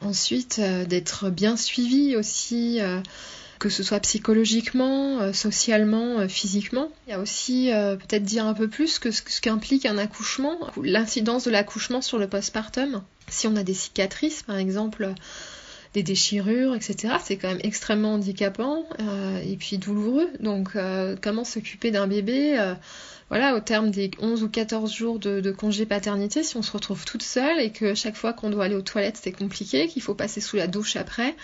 Ensuite, 0.00 0.58
euh, 0.58 0.84
d'être 0.84 1.30
bien 1.30 1.56
suivi 1.56 2.16
aussi, 2.16 2.80
euh, 2.80 3.00
que 3.58 3.68
ce 3.68 3.82
soit 3.82 4.00
psychologiquement, 4.00 5.32
socialement, 5.32 6.28
physiquement. 6.28 6.90
Il 7.06 7.10
y 7.10 7.12
a 7.14 7.18
aussi 7.18 7.70
peut-être 7.72 8.22
dire 8.22 8.46
un 8.46 8.54
peu 8.54 8.68
plus 8.68 9.00
que 9.00 9.10
ce, 9.10 9.20
ce 9.26 9.40
qu'implique 9.40 9.84
un 9.84 9.98
accouchement, 9.98 10.56
l'incidence 10.80 11.42
de 11.44 11.50
l'accouchement 11.50 12.00
sur 12.00 12.18
le 12.18 12.28
postpartum. 12.28 13.02
Si 13.28 13.48
on 13.48 13.56
a 13.56 13.64
des 13.64 13.74
cicatrices, 13.74 14.44
par 14.44 14.58
exemple, 14.58 15.12
des 15.98 16.04
déchirures, 16.04 16.76
etc. 16.76 17.14
C'est 17.20 17.36
quand 17.36 17.48
même 17.48 17.60
extrêmement 17.64 18.14
handicapant 18.14 18.84
euh, 19.00 19.40
et 19.42 19.56
puis 19.56 19.78
douloureux. 19.78 20.30
Donc 20.38 20.70
euh, 20.76 21.16
comment 21.20 21.44
s'occuper 21.44 21.90
d'un 21.90 22.06
bébé 22.06 22.56
euh, 22.56 22.74
voilà, 23.30 23.56
au 23.56 23.60
terme 23.60 23.90
des 23.90 24.10
11 24.20 24.44
ou 24.44 24.48
14 24.48 24.92
jours 24.94 25.18
de, 25.18 25.40
de, 25.40 25.50
congé 25.50 25.86
paternité, 25.86 26.44
si 26.44 26.56
on 26.56 26.62
se 26.62 26.70
retrouve 26.70 27.04
toute 27.04 27.22
seule 27.22 27.60
et 27.60 27.72
que 27.72 27.94
chaque 27.94 28.16
fois 28.16 28.32
qu'on 28.32 28.48
doit 28.48 28.64
aller 28.64 28.76
aux 28.76 28.82
toilettes 28.82 29.18
c'est 29.20 29.32
compliqué, 29.32 29.88
qu'il 29.88 30.00
faut 30.00 30.14
passer 30.14 30.40
sous 30.40 30.56
la 30.56 30.66
douche 30.66 30.96
après, 30.96 31.34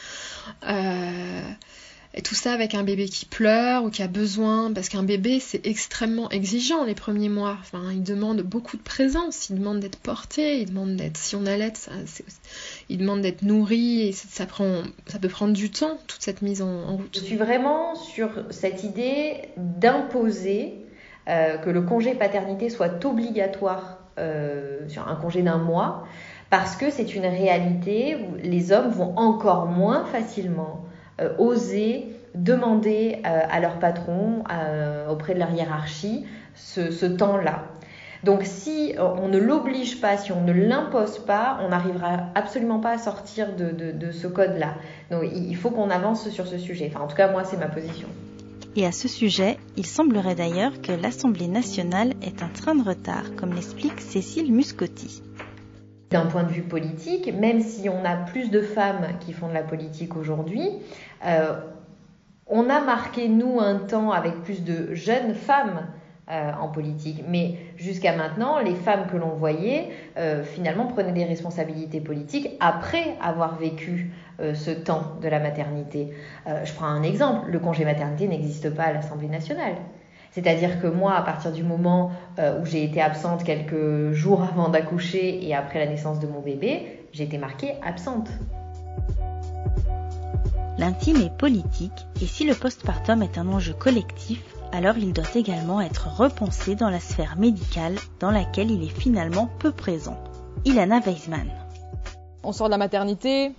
et 2.16 2.22
tout 2.22 2.36
ça 2.36 2.52
avec 2.52 2.74
un 2.74 2.84
bébé 2.84 3.06
qui 3.06 3.26
pleure 3.26 3.84
ou 3.84 3.90
qui 3.90 4.02
a 4.02 4.06
besoin, 4.06 4.72
parce 4.72 4.88
qu'un 4.88 5.02
bébé 5.02 5.40
c'est 5.40 5.66
extrêmement 5.66 6.30
exigeant 6.30 6.84
les 6.84 6.94
premiers 6.94 7.28
mois. 7.28 7.56
Enfin, 7.60 7.90
il 7.92 8.04
demande 8.04 8.42
beaucoup 8.42 8.76
de 8.76 8.82
présence, 8.82 9.50
il 9.50 9.58
demande 9.58 9.80
d'être 9.80 9.98
porté, 9.98 10.60
il 10.60 10.66
demande 10.66 10.94
d'être, 10.94 11.16
si 11.16 11.34
on 11.34 11.44
allait, 11.44 11.72
ça, 11.74 11.90
il 12.88 12.98
demande 12.98 13.22
d'être 13.22 13.42
nourri 13.42 14.08
et 14.08 14.12
ça, 14.12 14.46
prend, 14.46 14.82
ça 15.06 15.18
peut 15.18 15.28
prendre 15.28 15.52
du 15.52 15.70
temps 15.70 15.98
toute 16.06 16.22
cette 16.22 16.40
mise 16.40 16.62
en, 16.62 16.96
route. 16.96 17.10
Je 17.14 17.20
suis 17.24 17.36
vraiment 17.36 17.96
sur 17.96 18.30
cette 18.50 18.84
idée 18.84 19.48
d'imposer 19.56 20.74
euh, 21.28 21.56
que 21.58 21.70
le 21.70 21.82
congé 21.82 22.14
paternité 22.14 22.70
soit 22.70 23.04
obligatoire 23.04 23.98
euh, 24.18 24.88
sur 24.88 25.08
un 25.08 25.16
congé 25.16 25.42
d'un 25.42 25.58
mois, 25.58 26.06
parce 26.48 26.76
que 26.76 26.90
c'est 26.90 27.16
une 27.16 27.26
réalité 27.26 28.14
où 28.14 28.36
les 28.40 28.70
hommes 28.70 28.90
vont 28.90 29.16
encore 29.16 29.66
moins 29.66 30.04
facilement 30.04 30.83
oser 31.38 32.14
demander 32.34 33.18
euh, 33.24 33.40
à 33.48 33.60
leur 33.60 33.78
patron, 33.78 34.44
euh, 34.50 35.08
auprès 35.08 35.34
de 35.34 35.38
leur 35.38 35.50
hiérarchie, 35.50 36.26
ce, 36.54 37.06
temps-là. 37.06 37.64
Donc 38.22 38.42
si 38.44 38.94
on 38.98 39.28
ne 39.28 39.38
l'oblige 39.38 40.00
pas, 40.00 40.16
si 40.16 40.32
on 40.32 40.40
ne 40.40 40.52
l'impose 40.52 41.18
pas, 41.18 41.58
on 41.62 41.68
n'arrivera 41.68 42.30
absolument 42.34 42.80
pas 42.80 42.92
à 42.92 42.98
sortir 42.98 43.54
de, 43.54 44.10
ce 44.12 44.26
code-là. 44.26 44.76
Donc 45.10 45.24
il 45.34 45.54
faut 45.56 45.70
qu'on 45.70 45.90
avance 45.90 46.30
sur 46.30 46.46
ce 46.46 46.56
sujet. 46.56 46.90
Enfin 46.90 47.04
en 47.04 47.06
tout 47.06 47.16
cas 47.16 47.30
moi 47.30 47.44
c'est 47.44 47.58
ma 47.58 47.68
position. 47.68 48.08
Et 48.76 48.86
à 48.86 48.92
ce 48.92 49.08
sujet, 49.08 49.58
il 49.76 49.84
semblerait 49.84 50.34
d'ailleurs 50.34 50.80
que 50.80 50.92
l'Assemblée 50.92 51.48
nationale 51.48 52.14
est 52.22 52.42
un 52.42 52.48
train 52.48 52.74
de 52.74 52.82
retard, 52.82 53.24
comme 53.36 53.52
l'explique 53.52 54.00
Cécile 54.00 54.52
Muscotti 54.52 55.22
d'un 56.14 56.26
point 56.26 56.44
de 56.44 56.52
vue 56.52 56.62
politique, 56.62 57.34
même 57.34 57.60
si 57.60 57.88
on 57.88 58.04
a 58.04 58.14
plus 58.14 58.48
de 58.48 58.60
femmes 58.60 59.08
qui 59.18 59.32
font 59.32 59.48
de 59.48 59.52
la 59.52 59.64
politique 59.64 60.14
aujourd'hui, 60.14 60.70
euh, 61.26 61.54
on 62.46 62.70
a 62.70 62.80
marqué, 62.80 63.26
nous, 63.26 63.58
un 63.58 63.78
temps 63.78 64.12
avec 64.12 64.44
plus 64.44 64.62
de 64.62 64.94
jeunes 64.94 65.34
femmes 65.34 65.88
euh, 66.30 66.52
en 66.60 66.68
politique. 66.68 67.24
Mais 67.28 67.56
jusqu'à 67.76 68.14
maintenant, 68.14 68.60
les 68.60 68.76
femmes 68.76 69.08
que 69.10 69.16
l'on 69.16 69.30
voyait, 69.30 69.88
euh, 70.16 70.44
finalement, 70.44 70.86
prenaient 70.86 71.10
des 71.10 71.24
responsabilités 71.24 72.00
politiques 72.00 72.48
après 72.60 73.16
avoir 73.20 73.56
vécu 73.56 74.12
ce 74.38 74.72
temps 74.72 75.12
de 75.22 75.28
la 75.28 75.38
maternité. 75.38 76.12
je 76.64 76.72
prends 76.74 76.86
un 76.86 77.04
exemple, 77.04 77.52
le 77.52 77.60
congé 77.60 77.84
maternité 77.84 78.26
n'existe 78.26 78.68
pas 78.74 78.82
à 78.82 78.92
l'Assemblée 78.92 79.28
nationale. 79.28 79.74
C'est-à-dire 80.32 80.80
que 80.82 80.88
moi, 80.88 81.14
à 81.14 81.22
partir 81.22 81.52
du 81.52 81.62
moment 81.62 82.10
euh, 82.38 82.60
où 82.60 82.66
j'ai 82.66 82.84
été 82.84 83.00
absente 83.00 83.44
quelques 83.44 84.12
jours 84.12 84.42
avant 84.42 84.68
d'accoucher 84.68 85.46
et 85.46 85.54
après 85.54 85.78
la 85.78 85.86
naissance 85.86 86.18
de 86.20 86.26
mon 86.26 86.40
bébé, 86.40 87.06
j'ai 87.12 87.24
été 87.24 87.38
marquée 87.38 87.74
absente. 87.82 88.28
L'intime 90.76 91.22
est 91.22 91.36
politique 91.36 92.06
et 92.20 92.26
si 92.26 92.44
le 92.44 92.54
postpartum 92.54 93.22
est 93.22 93.38
un 93.38 93.48
enjeu 93.48 93.72
collectif, 93.72 94.42
alors 94.72 94.98
il 94.98 95.12
doit 95.12 95.24
également 95.36 95.80
être 95.80 96.08
repensé 96.08 96.74
dans 96.74 96.90
la 96.90 96.98
sphère 96.98 97.36
médicale 97.36 97.94
dans 98.18 98.32
laquelle 98.32 98.72
il 98.72 98.82
est 98.82 99.00
finalement 99.00 99.48
peu 99.60 99.70
présent. 99.70 100.18
Ilana 100.64 100.98
Weisman. 100.98 101.48
On 102.42 102.50
sort 102.50 102.66
de 102.66 102.72
la 102.72 102.78
maternité, 102.78 103.52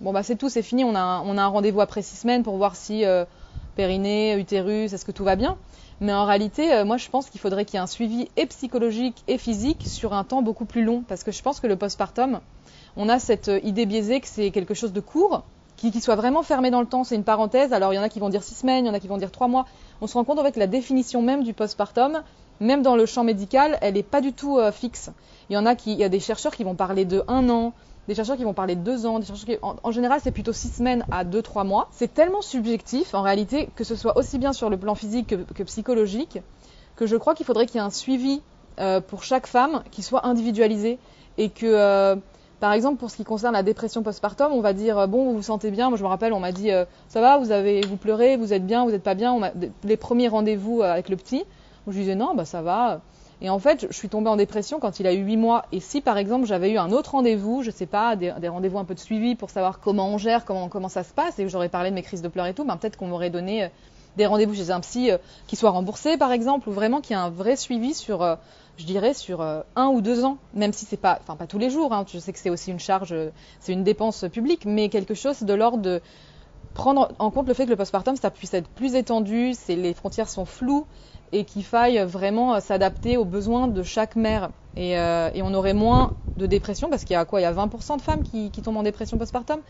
bon 0.00 0.12
bah 0.12 0.24
c'est 0.24 0.34
tout, 0.34 0.48
c'est 0.48 0.62
fini, 0.62 0.82
on 0.82 0.96
a 0.96 1.00
un, 1.00 1.38
un 1.38 1.46
rendez-vous 1.46 1.80
après 1.80 2.02
six 2.02 2.16
semaines 2.16 2.42
pour 2.42 2.56
voir 2.56 2.74
si 2.74 3.04
euh, 3.04 3.24
périnée, 3.76 4.34
utérus, 4.36 4.92
est-ce 4.92 5.04
que 5.04 5.12
tout 5.12 5.24
va 5.24 5.36
bien? 5.36 5.56
Mais 6.00 6.14
en 6.14 6.24
réalité, 6.24 6.72
euh, 6.72 6.84
moi, 6.84 6.96
je 6.96 7.08
pense 7.10 7.28
qu'il 7.28 7.40
faudrait 7.40 7.64
qu'il 7.64 7.74
y 7.74 7.76
ait 7.76 7.82
un 7.82 7.86
suivi 7.86 8.28
et 8.36 8.46
psychologique 8.46 9.22
et 9.28 9.36
physique 9.36 9.82
sur 9.86 10.14
un 10.14 10.24
temps 10.24 10.40
beaucoup 10.40 10.64
plus 10.64 10.82
long. 10.82 11.04
Parce 11.06 11.24
que 11.24 11.30
je 11.30 11.42
pense 11.42 11.60
que 11.60 11.66
le 11.66 11.76
postpartum, 11.76 12.40
on 12.96 13.08
a 13.08 13.18
cette 13.18 13.48
euh, 13.48 13.60
idée 13.62 13.84
biaisée 13.84 14.20
que 14.20 14.26
c'est 14.26 14.50
quelque 14.50 14.72
chose 14.72 14.92
de 14.92 15.00
court, 15.00 15.42
qui, 15.76 15.98
soit 16.00 16.16
vraiment 16.16 16.42
fermé 16.42 16.70
dans 16.70 16.80
le 16.80 16.86
temps. 16.86 17.04
C'est 17.04 17.16
une 17.16 17.24
parenthèse. 17.24 17.72
Alors, 17.72 17.92
il 17.92 17.96
y 17.96 17.98
en 17.98 18.02
a 18.02 18.08
qui 18.08 18.18
vont 18.18 18.30
dire 18.30 18.42
six 18.42 18.54
semaines, 18.54 18.86
il 18.86 18.88
y 18.88 18.90
en 18.90 18.94
a 18.94 19.00
qui 19.00 19.08
vont 19.08 19.18
dire 19.18 19.30
trois 19.30 19.48
mois. 19.48 19.66
On 20.00 20.06
se 20.06 20.14
rend 20.14 20.24
compte 20.24 20.38
en 20.38 20.42
fait 20.42 20.52
que 20.52 20.58
la 20.58 20.66
définition 20.66 21.20
même 21.20 21.42
du 21.42 21.52
postpartum, 21.52 22.22
même 22.60 22.82
dans 22.82 22.96
le 22.96 23.04
champ 23.04 23.24
médical, 23.24 23.78
elle 23.82 23.94
n'est 23.94 24.02
pas 24.02 24.22
du 24.22 24.32
tout 24.32 24.58
euh, 24.58 24.72
fixe. 24.72 25.10
Il 25.50 25.54
y 25.54 25.56
en 25.56 25.66
a 25.66 25.74
qui, 25.74 25.92
il 25.92 25.98
y 25.98 26.04
a 26.04 26.08
des 26.08 26.20
chercheurs 26.20 26.54
qui 26.54 26.64
vont 26.64 26.74
parler 26.74 27.04
de 27.04 27.22
un 27.28 27.48
an, 27.50 27.72
des 28.10 28.16
chercheurs 28.16 28.36
qui 28.36 28.42
vont 28.42 28.54
parler 28.54 28.74
de 28.74 28.80
deux 28.80 29.06
ans, 29.06 29.20
des 29.20 29.24
chercheurs 29.24 29.46
qui, 29.46 29.56
en, 29.62 29.92
général, 29.92 30.18
c'est 30.20 30.32
plutôt 30.32 30.52
six 30.52 30.66
semaines 30.70 31.06
à 31.12 31.22
deux, 31.22 31.42
trois 31.42 31.62
mois. 31.62 31.86
C'est 31.92 32.12
tellement 32.12 32.42
subjectif, 32.42 33.14
en 33.14 33.22
réalité, 33.22 33.68
que 33.76 33.84
ce 33.84 33.94
soit 33.94 34.18
aussi 34.18 34.36
bien 34.36 34.52
sur 34.52 34.68
le 34.68 34.76
plan 34.76 34.96
physique 34.96 35.28
que, 35.28 35.62
psychologique, 35.62 36.40
que 36.96 37.06
je 37.06 37.14
crois 37.14 37.36
qu'il 37.36 37.46
faudrait 37.46 37.66
qu'il 37.66 37.76
y 37.76 37.78
ait 37.78 37.86
un 37.86 37.90
suivi 37.90 38.42
euh, 38.80 39.00
pour 39.00 39.22
chaque 39.22 39.46
femme 39.46 39.84
qui 39.92 40.02
soit 40.02 40.26
individualisé 40.26 40.98
et 41.38 41.50
que 41.50 41.66
euh, 41.66 42.16
par 42.58 42.72
exemple, 42.72 42.98
pour 42.98 43.12
ce 43.12 43.16
qui 43.16 43.22
concerne 43.22 43.52
la 43.52 43.62
dépression 43.62 44.02
postpartum, 44.02 44.50
on 44.50 44.60
va 44.60 44.72
dire 44.72 44.98
euh, 44.98 45.06
bon, 45.06 45.26
vous 45.26 45.36
vous 45.36 45.42
sentez 45.42 45.70
bien. 45.70 45.88
Moi, 45.88 45.96
je 45.96 46.02
me 46.02 46.08
rappelle, 46.08 46.32
on 46.32 46.40
m'a 46.40 46.50
dit 46.50 46.70
ça 47.06 47.20
va, 47.20 47.38
vous 47.38 47.52
avez, 47.52 47.82
vous 47.82 47.96
pleurez, 47.96 48.36
vous 48.36 48.52
êtes 48.52 48.66
bien, 48.66 48.84
vous 48.84 48.90
n'êtes 48.90 49.04
pas 49.04 49.14
bien. 49.14 49.38
Les 49.84 49.96
premiers 49.96 50.26
rendez-vous 50.26 50.82
avec 50.82 51.10
le 51.10 51.16
petit, 51.16 51.44
je 51.86 51.92
lui 51.92 52.00
disais 52.00 52.16
non, 52.16 52.34
bah 52.34 52.44
ça 52.44 52.60
va. 52.60 53.02
Et 53.42 53.50
en 53.50 53.58
fait, 53.58 53.86
je 53.88 53.96
suis 53.96 54.08
tombée 54.08 54.28
en 54.28 54.36
dépression 54.36 54.80
quand 54.80 55.00
il 55.00 55.06
a 55.06 55.14
eu 55.14 55.24
8 55.24 55.36
mois. 55.36 55.64
Et 55.72 55.80
si, 55.80 56.00
par 56.00 56.18
exemple, 56.18 56.46
j'avais 56.46 56.70
eu 56.70 56.78
un 56.78 56.92
autre 56.92 57.12
rendez-vous, 57.12 57.62
je 57.62 57.70
sais 57.70 57.86
pas, 57.86 58.16
des, 58.16 58.30
rendez-vous 58.48 58.78
un 58.78 58.84
peu 58.84 58.94
de 58.94 59.00
suivi 59.00 59.34
pour 59.34 59.50
savoir 59.50 59.80
comment 59.80 60.08
on 60.08 60.18
gère, 60.18 60.44
comment, 60.44 60.68
comment 60.68 60.88
ça 60.88 61.04
se 61.04 61.12
passe, 61.12 61.38
et 61.38 61.48
j'aurais 61.48 61.70
parlé 61.70 61.90
de 61.90 61.94
mes 61.94 62.02
crises 62.02 62.22
de 62.22 62.28
pleurs 62.28 62.46
et 62.46 62.54
tout, 62.54 62.64
ben, 62.64 62.76
peut-être 62.76 62.96
qu'on 62.96 63.06
m'aurait 63.06 63.30
donné 63.30 63.70
des 64.16 64.26
rendez-vous 64.26 64.54
chez 64.54 64.70
un 64.70 64.80
psy 64.80 65.10
qui 65.46 65.56
soit 65.56 65.70
remboursé, 65.70 66.16
par 66.16 66.32
exemple, 66.32 66.68
ou 66.68 66.72
vraiment 66.72 67.00
qu'il 67.00 67.16
y 67.16 67.18
ait 67.18 67.22
un 67.22 67.30
vrai 67.30 67.56
suivi 67.56 67.94
sur 67.94 68.38
je 68.80 68.86
dirais, 68.86 69.14
sur 69.14 69.42
euh, 69.42 69.60
un 69.76 69.88
ou 69.88 70.00
deux 70.00 70.24
ans, 70.24 70.38
même 70.54 70.72
si 70.72 70.86
c'est 70.86 70.96
pas, 70.96 71.18
enfin 71.20 71.36
pas 71.36 71.46
tous 71.46 71.58
les 71.58 71.70
jours, 71.70 71.92
hein, 71.92 72.04
je 72.10 72.18
sais 72.18 72.32
que 72.32 72.38
c'est 72.38 72.50
aussi 72.50 72.70
une 72.70 72.80
charge, 72.80 73.14
c'est 73.60 73.72
une 73.72 73.84
dépense 73.84 74.24
publique, 74.32 74.64
mais 74.64 74.88
quelque 74.88 75.14
chose 75.14 75.42
de 75.42 75.54
l'ordre 75.54 75.82
de 75.82 76.00
prendre 76.74 77.12
en 77.18 77.30
compte 77.30 77.48
le 77.48 77.54
fait 77.54 77.64
que 77.64 77.70
le 77.70 77.76
postpartum, 77.76 78.16
ça 78.16 78.30
puisse 78.30 78.54
être 78.54 78.68
plus 78.68 78.94
étendu, 78.94 79.52
les 79.68 79.94
frontières 79.94 80.28
sont 80.28 80.44
floues 80.44 80.86
et 81.32 81.44
qu'il 81.44 81.64
faille 81.64 81.98
vraiment 82.04 82.54
euh, 82.54 82.60
s'adapter 82.60 83.16
aux 83.16 83.24
besoins 83.24 83.68
de 83.68 83.82
chaque 83.82 84.16
mère. 84.16 84.50
Et, 84.76 84.98
euh, 84.98 85.30
et, 85.34 85.42
on 85.42 85.52
aurait 85.54 85.74
moins 85.74 86.14
de 86.36 86.46
dépression, 86.46 86.88
parce 86.88 87.04
qu'il 87.04 87.14
y 87.14 87.16
a 87.16 87.24
quoi? 87.24 87.40
Il 87.40 87.42
y 87.42 87.46
a 87.46 87.52
20% 87.52 87.96
de 87.96 88.02
femmes 88.02 88.22
qui, 88.22 88.50
tombent 88.50 88.78
en 88.78 88.82
dépression 88.82 89.18
postpartum 89.18 89.60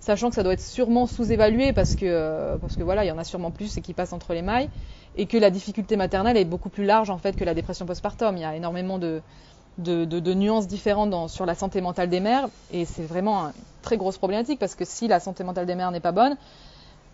sachant 0.00 0.28
que 0.28 0.36
ça 0.36 0.44
doit 0.44 0.52
être 0.52 0.60
sûrement 0.60 1.08
sous-évalué 1.08 1.72
parce 1.72 1.96
que, 1.96 2.56
parce 2.58 2.76
que 2.76 2.84
voilà, 2.84 3.04
il 3.04 3.08
y 3.08 3.10
en 3.10 3.18
a 3.18 3.24
sûrement 3.24 3.50
plus 3.50 3.76
et 3.76 3.82
qui 3.82 3.94
passent 3.94 4.12
entre 4.12 4.32
les 4.32 4.42
mailles 4.42 4.70
et 5.16 5.26
que 5.26 5.36
la 5.36 5.50
difficulté 5.50 5.96
maternelle 5.96 6.36
est 6.36 6.44
beaucoup 6.44 6.68
plus 6.68 6.84
large 6.84 7.10
en 7.10 7.18
fait 7.18 7.34
que 7.34 7.44
la 7.44 7.52
dépression 7.52 7.84
postpartum. 7.84 8.36
Il 8.36 8.42
y 8.42 8.44
a 8.44 8.54
énormément 8.54 8.98
de, 9.00 9.22
de, 9.78 10.34
nuances 10.34 10.66
différentes 10.66 11.30
sur 11.30 11.46
la 11.46 11.54
santé 11.54 11.80
mentale 11.80 12.08
des 12.08 12.20
mères 12.20 12.48
et 12.72 12.84
c'est 12.84 13.04
vraiment 13.04 13.46
une 13.46 13.52
très 13.82 13.96
grosse 13.96 14.18
problématique 14.18 14.58
parce 14.58 14.74
que 14.74 14.84
si 14.84 15.08
la 15.08 15.20
santé 15.20 15.44
mentale 15.44 15.66
des 15.66 15.74
mères 15.74 15.90
n'est 15.90 16.00
pas 16.00 16.12
bonne, 16.12 16.36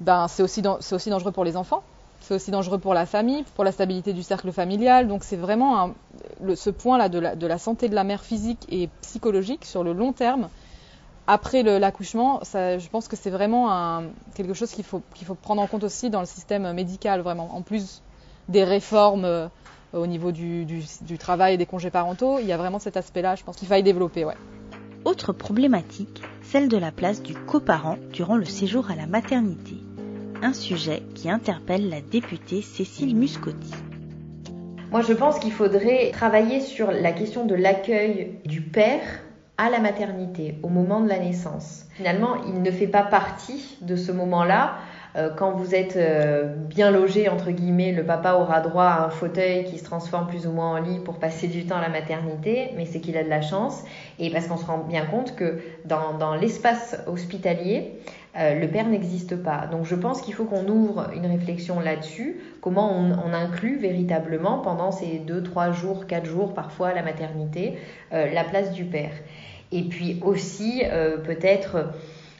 ben 0.00 0.26
c'est 0.28 0.42
aussi, 0.42 0.62
aussi 0.92 1.10
dangereux 1.10 1.32
pour 1.32 1.44
les 1.44 1.56
enfants, 1.56 1.82
c'est 2.20 2.34
aussi 2.34 2.50
dangereux 2.50 2.78
pour 2.78 2.94
la 2.94 3.06
famille, 3.06 3.44
pour 3.54 3.64
la 3.64 3.72
stabilité 3.72 4.12
du 4.12 4.22
cercle 4.22 4.50
familial. 4.50 5.08
Donc 5.08 5.24
c'est 5.24 5.36
vraiment 5.36 5.94
ce 6.54 6.70
point-là 6.70 7.08
de 7.08 7.18
la, 7.18 7.36
de 7.36 7.46
la 7.46 7.58
santé 7.58 7.88
de 7.88 7.94
la 7.94 8.04
mère 8.04 8.22
physique 8.22 8.66
et 8.70 8.88
psychologique 9.02 9.64
sur 9.64 9.84
le 9.84 9.92
long 9.92 10.12
terme 10.12 10.48
après 11.26 11.62
l'accouchement, 11.62 12.40
je 12.52 12.88
pense 12.88 13.08
que 13.08 13.16
c'est 13.16 13.30
vraiment 13.30 14.02
quelque 14.34 14.52
chose 14.52 14.70
qu'il 14.70 14.84
faut, 14.84 15.02
qu'il 15.14 15.26
faut 15.26 15.34
prendre 15.34 15.62
en 15.62 15.66
compte 15.66 15.84
aussi 15.84 16.10
dans 16.10 16.20
le 16.20 16.26
système 16.26 16.70
médical, 16.72 17.20
vraiment. 17.22 17.54
En 17.54 17.62
plus 17.62 18.02
des 18.48 18.64
réformes 18.64 19.24
euh, 19.24 19.48
au 19.94 20.06
niveau 20.06 20.32
du, 20.32 20.66
travail 21.18 21.54
et 21.54 21.56
des 21.56 21.66
congés 21.66 21.90
parentaux, 21.90 22.38
il 22.38 22.46
y 22.46 22.52
a 22.52 22.56
vraiment 22.56 22.78
cet 22.78 22.96
aspect-là, 22.96 23.36
je 23.36 23.44
pense 23.44 23.56
qu'il 23.56 23.68
faille 23.68 23.82
développer. 23.82 24.24
Ouais. 24.24 24.36
Autre 25.04 25.32
problématique, 25.32 26.22
celle 26.42 26.68
de 26.68 26.76
la 26.76 26.90
place 26.90 27.22
du 27.22 27.34
coparent 27.34 27.98
durant 28.12 28.36
le 28.36 28.44
séjour 28.44 28.90
à 28.90 28.96
la 28.96 29.06
maternité. 29.06 29.76
Un 30.42 30.52
sujet 30.52 31.02
qui 31.14 31.30
interpelle 31.30 31.88
la 31.88 32.00
députée 32.00 32.62
Cécile 32.62 33.16
Muscotti. 33.16 33.72
Moi, 34.90 35.02
je 35.02 35.12
pense 35.12 35.38
qu'il 35.38 35.52
faudrait 35.52 36.10
travailler 36.12 36.60
sur 36.60 36.90
la 36.90 37.12
question 37.12 37.46
de 37.46 37.54
l'accueil 37.54 38.38
du 38.44 38.60
père 38.60 39.02
à 39.56 39.70
la 39.70 39.80
maternité, 39.80 40.58
au 40.62 40.68
moment 40.68 41.00
de 41.00 41.08
la 41.08 41.18
naissance. 41.18 41.86
Finalement, 41.94 42.42
il 42.46 42.62
ne 42.62 42.70
fait 42.70 42.86
pas 42.88 43.02
partie 43.02 43.76
de 43.82 43.96
ce 43.96 44.12
moment-là. 44.12 44.76
Euh, 45.16 45.30
quand 45.34 45.52
vous 45.52 45.74
êtes 45.74 45.96
euh, 45.96 46.54
bien 46.56 46.90
logé, 46.90 47.28
entre 47.28 47.52
guillemets, 47.52 47.92
le 47.92 48.04
papa 48.04 48.34
aura 48.34 48.60
droit 48.60 48.84
à 48.84 49.04
un 49.04 49.10
fauteuil 49.10 49.64
qui 49.64 49.78
se 49.78 49.84
transforme 49.84 50.26
plus 50.26 50.46
ou 50.46 50.50
moins 50.50 50.72
en 50.72 50.82
lit 50.82 50.98
pour 50.98 51.18
passer 51.20 51.46
du 51.46 51.66
temps 51.66 51.76
à 51.76 51.82
la 51.82 51.88
maternité, 51.88 52.70
mais 52.76 52.84
c'est 52.84 53.00
qu'il 53.00 53.16
a 53.16 53.22
de 53.22 53.28
la 53.28 53.40
chance. 53.40 53.84
Et 54.18 54.30
parce 54.30 54.48
qu'on 54.48 54.56
se 54.56 54.66
rend 54.66 54.78
bien 54.78 55.06
compte 55.06 55.36
que 55.36 55.60
dans, 55.84 56.18
dans 56.18 56.34
l'espace 56.34 56.96
hospitalier, 57.06 57.92
euh, 58.36 58.58
le 58.58 58.66
père 58.66 58.88
n'existe 58.88 59.36
pas. 59.36 59.68
Donc 59.70 59.84
je 59.84 59.94
pense 59.94 60.20
qu'il 60.20 60.34
faut 60.34 60.46
qu'on 60.46 60.66
ouvre 60.66 61.10
une 61.14 61.26
réflexion 61.26 61.78
là-dessus, 61.78 62.40
comment 62.60 62.92
on, 62.92 63.12
on, 63.12 63.32
inclut 63.32 63.78
véritablement 63.78 64.58
pendant 64.58 64.90
ces 64.90 65.18
deux, 65.18 65.44
trois 65.44 65.70
jours, 65.70 66.08
quatre 66.08 66.26
jours 66.26 66.54
parfois 66.54 66.88
à 66.88 66.94
la 66.94 67.02
maternité, 67.02 67.78
la 68.10 68.44
place 68.44 68.72
du 68.72 68.84
père. 68.84 69.12
Et 69.74 69.82
puis 69.82 70.20
aussi 70.22 70.82
euh, 70.84 71.16
peut-être 71.16 71.88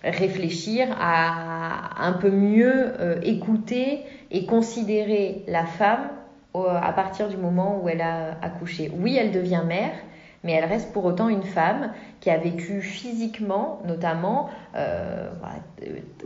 réfléchir 0.05 0.89
à 1.01 2.05
un 2.05 2.13
peu 2.13 2.31
mieux 2.31 2.93
euh, 3.01 3.21
écouter 3.23 4.01
et 4.31 4.47
considérer 4.47 5.45
la 5.49 5.65
femme 5.65 6.09
à 6.57 6.93
partir 6.93 7.29
du 7.29 7.37
moment 7.37 7.81
où 7.83 7.89
elle 7.89 8.01
a 8.01 8.37
accouché. 8.41 8.89
Oui, 8.97 9.17
elle 9.17 9.33
devient 9.33 9.63
mère, 9.67 9.91
mais 10.45 10.53
elle 10.53 10.67
reste 10.67 10.93
pour 10.93 11.05
autant 11.05 11.29
une 11.29 11.43
femme 11.43 11.91
qui 12.21 12.31
a 12.31 12.39
vécu 12.39 12.81
physiquement, 12.81 13.83
notamment, 13.85 14.51
euh, 14.77 15.31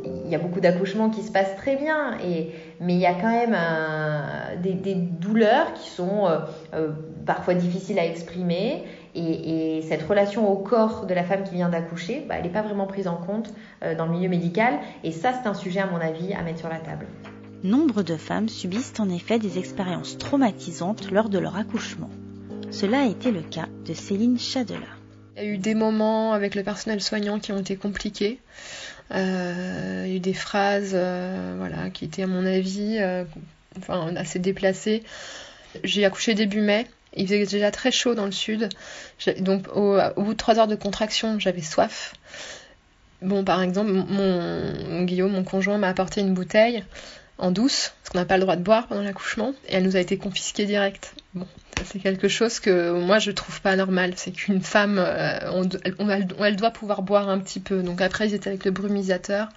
il 0.04 0.28
y 0.28 0.34
a 0.34 0.38
beaucoup 0.38 0.60
d'accouchements 0.60 1.08
qui 1.08 1.22
se 1.22 1.32
passent 1.32 1.56
très 1.56 1.76
bien, 1.76 2.18
et, 2.22 2.50
mais 2.78 2.92
il 2.92 3.00
y 3.00 3.06
a 3.06 3.14
quand 3.14 3.30
même 3.30 3.56
des, 4.62 4.94
douleurs 4.94 5.72
qui 5.72 5.88
sont 5.88 6.28
parfois 7.24 7.54
difficiles 7.54 7.98
à 7.98 8.04
exprimer, 8.04 8.84
et, 9.14 9.82
cette 9.88 10.02
relation 10.02 10.50
au 10.50 10.56
corps 10.56 11.06
de 11.06 11.14
la 11.14 11.24
femme 11.24 11.44
qui 11.44 11.54
vient 11.54 11.68
d'accoucher, 11.68 12.24
bah, 12.28 12.36
elle 12.36 12.44
n'est 12.44 12.50
pas 12.50 12.62
vraiment 12.62 12.86
prise 12.86 13.08
en 13.08 13.16
compte 13.16 13.52
euh, 13.82 13.94
dans 13.94 14.06
le 14.06 14.12
milieu 14.12 14.28
médical. 14.28 14.78
Et 15.04 15.12
ça, 15.12 15.32
c'est 15.32 15.48
un 15.48 15.54
sujet, 15.54 15.80
à 15.80 15.86
mon 15.86 16.00
avis, 16.00 16.32
à 16.34 16.42
mettre 16.42 16.58
sur 16.58 16.68
la 16.68 16.78
table. 16.78 17.06
Nombre 17.64 18.02
de 18.02 18.16
femmes 18.16 18.48
subissent 18.48 18.94
en 18.98 19.08
effet 19.08 19.38
des 19.38 19.58
expériences 19.58 20.18
traumatisantes 20.18 21.10
lors 21.10 21.28
de 21.28 21.38
leur 21.38 21.56
accouchement. 21.56 22.10
Cela 22.70 23.00
a 23.00 23.06
été 23.06 23.30
le 23.30 23.40
cas 23.40 23.66
de 23.86 23.94
Céline 23.94 24.38
Chadela. 24.38 24.80
Il 25.36 25.42
y 25.42 25.46
a 25.46 25.48
eu 25.50 25.58
des 25.58 25.74
moments 25.74 26.32
avec 26.32 26.54
le 26.54 26.62
personnel 26.62 27.00
soignant 27.00 27.38
qui 27.38 27.52
ont 27.52 27.58
été 27.58 27.76
compliqués. 27.76 28.40
Euh, 29.12 30.02
il 30.04 30.10
y 30.10 30.14
a 30.14 30.16
eu 30.16 30.20
des 30.20 30.34
phrases 30.34 30.92
euh, 30.94 31.54
voilà, 31.58 31.90
qui 31.90 32.04
étaient, 32.04 32.24
à 32.24 32.26
mon 32.26 32.44
avis, 32.44 32.98
enfin, 33.76 34.14
assez 34.16 34.38
déplacées. 34.38 35.02
J'ai 35.84 36.04
accouché 36.04 36.34
début 36.34 36.60
mai. 36.60 36.86
Il 37.14 37.26
faisait 37.26 37.46
déjà 37.46 37.70
très 37.70 37.90
chaud 37.90 38.14
dans 38.14 38.26
le 38.26 38.32
sud. 38.32 38.68
Donc 39.40 39.66
au, 39.74 39.98
bout 40.16 40.32
de 40.32 40.38
trois 40.38 40.58
heures 40.58 40.68
de 40.68 40.76
contraction, 40.76 41.38
j'avais 41.38 41.62
soif. 41.62 42.14
Bon, 43.22 43.44
par 43.44 43.62
exemple, 43.62 43.90
mon, 43.90 45.02
Guillaume, 45.02 45.32
mon 45.32 45.44
conjoint, 45.44 45.78
m'a 45.78 45.88
apporté 45.88 46.20
une 46.20 46.34
bouteille 46.34 46.84
en 47.38 47.50
douce, 47.50 47.92
parce 48.02 48.10
qu'on 48.10 48.18
n'a 48.18 48.24
pas 48.24 48.36
le 48.36 48.42
droit 48.42 48.56
de 48.56 48.62
boire 48.62 48.88
pendant 48.88 49.02
l'accouchement, 49.02 49.54
et 49.68 49.76
elle 49.76 49.84
nous 49.84 49.96
a 49.96 50.00
été 50.00 50.18
confisquée 50.18 50.66
direct. 50.66 51.14
Bon, 51.34 51.46
c'est 51.84 52.00
quelque 52.00 52.28
chose 52.28 52.58
que 52.58 52.92
moi 52.92 53.18
je 53.18 53.30
trouve 53.30 53.60
pas 53.60 53.76
normal. 53.76 54.12
C'est 54.16 54.32
qu'une 54.32 54.60
femme, 54.60 54.98
euh, 54.98 55.64
elle, 56.40 56.56
doit 56.56 56.70
pouvoir 56.70 57.02
boire 57.02 57.28
un 57.28 57.38
petit 57.38 57.60
peu. 57.60 57.82
Donc 57.82 58.00
après, 58.00 58.28
ils 58.28 58.34
étaient 58.34 58.48
avec 58.48 58.64
le 58.64 58.70
brumisateur. 58.70 59.48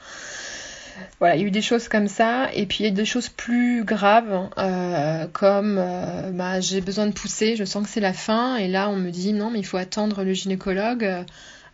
Voilà, 1.20 1.36
il 1.36 1.42
y 1.42 1.44
a 1.44 1.48
eu 1.48 1.52
des 1.52 1.62
choses 1.62 1.88
comme 1.88 2.08
ça, 2.08 2.50
et 2.54 2.66
puis 2.66 2.80
il 2.80 2.84
y 2.84 2.90
a 2.90 2.92
eu 2.92 2.96
des 2.96 3.06
choses 3.06 3.30
plus 3.30 3.84
graves, 3.84 4.50
euh, 4.58 5.28
comme 5.32 5.78
euh, 5.80 6.32
bah, 6.32 6.60
j'ai 6.60 6.82
besoin 6.82 7.06
de 7.06 7.12
pousser, 7.12 7.56
je 7.56 7.64
sens 7.64 7.84
que 7.84 7.90
c'est 7.90 8.00
la 8.00 8.14
fin, 8.14 8.56
et 8.56 8.68
là 8.68 8.90
on 8.90 8.96
me 8.96 9.12
dit 9.12 9.34
non, 9.34 9.52
mais 9.52 9.60
il 9.60 9.66
faut 9.66 9.78
attendre 9.78 10.24
le 10.24 10.34
gynécologue. 10.34 11.26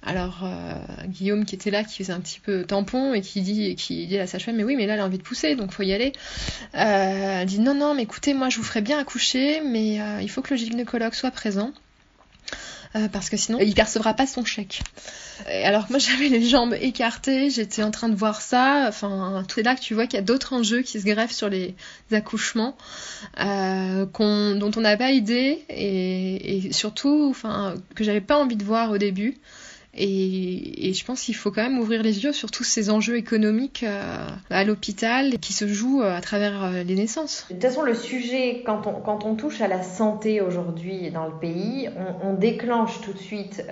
Alors 0.04 0.42
euh, 0.44 0.74
Guillaume 1.08 1.44
qui 1.44 1.56
était 1.56 1.72
là, 1.72 1.84
qui 1.84 1.98
faisait 2.04 2.14
un 2.14 2.20
petit 2.20 2.40
peu 2.40 2.64
tampon 2.64 3.14
et 3.14 3.22
qui 3.22 3.42
dit, 3.42 3.76
qui 3.76 4.06
dit 4.06 4.16
à 4.16 4.20
la 4.20 4.28
sage-femme, 4.28 4.56
mais 4.56 4.64
oui, 4.64 4.76
mais 4.76 4.86
là 4.86 4.94
elle 4.94 5.00
a 5.00 5.06
envie 5.06 5.18
de 5.18 5.24
pousser, 5.24 5.56
donc 5.56 5.72
faut 5.72 5.84
y 5.84 5.94
aller. 5.94 6.14
elle 6.74 7.46
dit 7.46 7.60
non, 7.60 7.74
non, 7.74 7.94
mais 7.94 8.04
écoutez, 8.04 8.34
moi 8.34 8.50
je 8.50 8.58
vous 8.58 8.64
ferai 8.64 8.82
bien 8.82 9.00
accoucher, 9.00 9.62
mais 9.62 10.00
il 10.22 10.30
faut 10.30 10.42
que 10.42 10.54
le 10.54 10.58
gynécologue 10.58 11.14
soit 11.14 11.32
présent. 11.32 11.74
Euh, 12.98 13.08
parce 13.10 13.30
que 13.30 13.38
sinon 13.38 13.60
il 13.60 13.74
percevra 13.74 14.14
pas 14.14 14.26
son 14.26 14.44
chèque. 14.46 14.82
Et 15.50 15.64
alors 15.64 15.88
que 15.88 15.94
moi 15.94 16.00
j'avais 16.00 16.30
les 16.30 16.44
jambes 16.44 16.76
écartées, 16.80 17.50
j'étais 17.50 17.84
en 17.84 17.92
train 17.92 18.10
de 18.10 18.16
voir 18.16 18.42
ça. 18.42 18.86
Enfin, 18.88 19.44
tout 19.48 19.60
est 19.60 19.64
là 19.64 19.76
que 19.76 19.82
tu 19.82 19.94
vois 19.94 20.08
qu'il 20.08 20.16
y 20.16 20.22
a 20.22 20.26
d'autres 20.26 20.54
enjeux 20.54 20.82
qui 20.82 21.00
se 21.00 21.06
greffent 21.06 21.32
sur 21.32 21.50
les 21.50 21.76
accouchements 22.12 22.76
euh, 23.40 24.06
dont 24.06 24.72
on 24.76 24.82
n'a 24.82 24.98
pas 24.98 25.12
idée 25.12 25.64
et, 25.70 26.70
surtout, 26.72 27.28
enfin, 27.30 27.76
que 27.96 28.04
j'avais 28.04 28.22
pas 28.22 28.38
envie 28.38 28.56
de 28.56 28.64
voir 28.64 28.92
au 28.92 28.98
début. 28.98 29.38
Et, 29.94 30.94
je 30.94 31.06
pense 31.06 31.22
qu'il 31.22 31.36
faut 31.36 31.52
quand 31.52 31.64
même 31.64 31.80
ouvrir 31.80 32.04
les 32.04 32.24
yeux 32.24 32.34
sur 32.34 32.52
tous 32.52 32.64
ces 32.64 32.90
enjeux 32.90 33.18
économiques 33.18 33.84
euh, 33.84 34.28
à 34.50 34.64
l'hôpital 34.64 35.40
qui 35.40 35.54
se 35.54 35.68
jouent 35.68 36.02
euh, 36.02 36.16
à 36.16 36.22
travers 36.22 36.64
euh, 36.64 36.84
les 36.84 36.96
naissances. 36.96 37.46
De 37.50 37.56
toute 37.56 37.64
façon, 37.64 37.82
le 37.82 37.96
sujet, 37.96 38.64
quand 38.66 38.86
on, 38.86 39.36
touche 39.36 39.62
à 39.62 39.68
la 39.68 39.84
santé 39.84 40.42
aujourd'hui 40.42 41.10
dans 41.12 41.26
le 41.26 41.34
pays, 41.34 41.90
on, 42.24 42.34
déclenche 42.34 43.02
tout 43.02 43.14
de 43.14 43.18
suite 43.18 43.64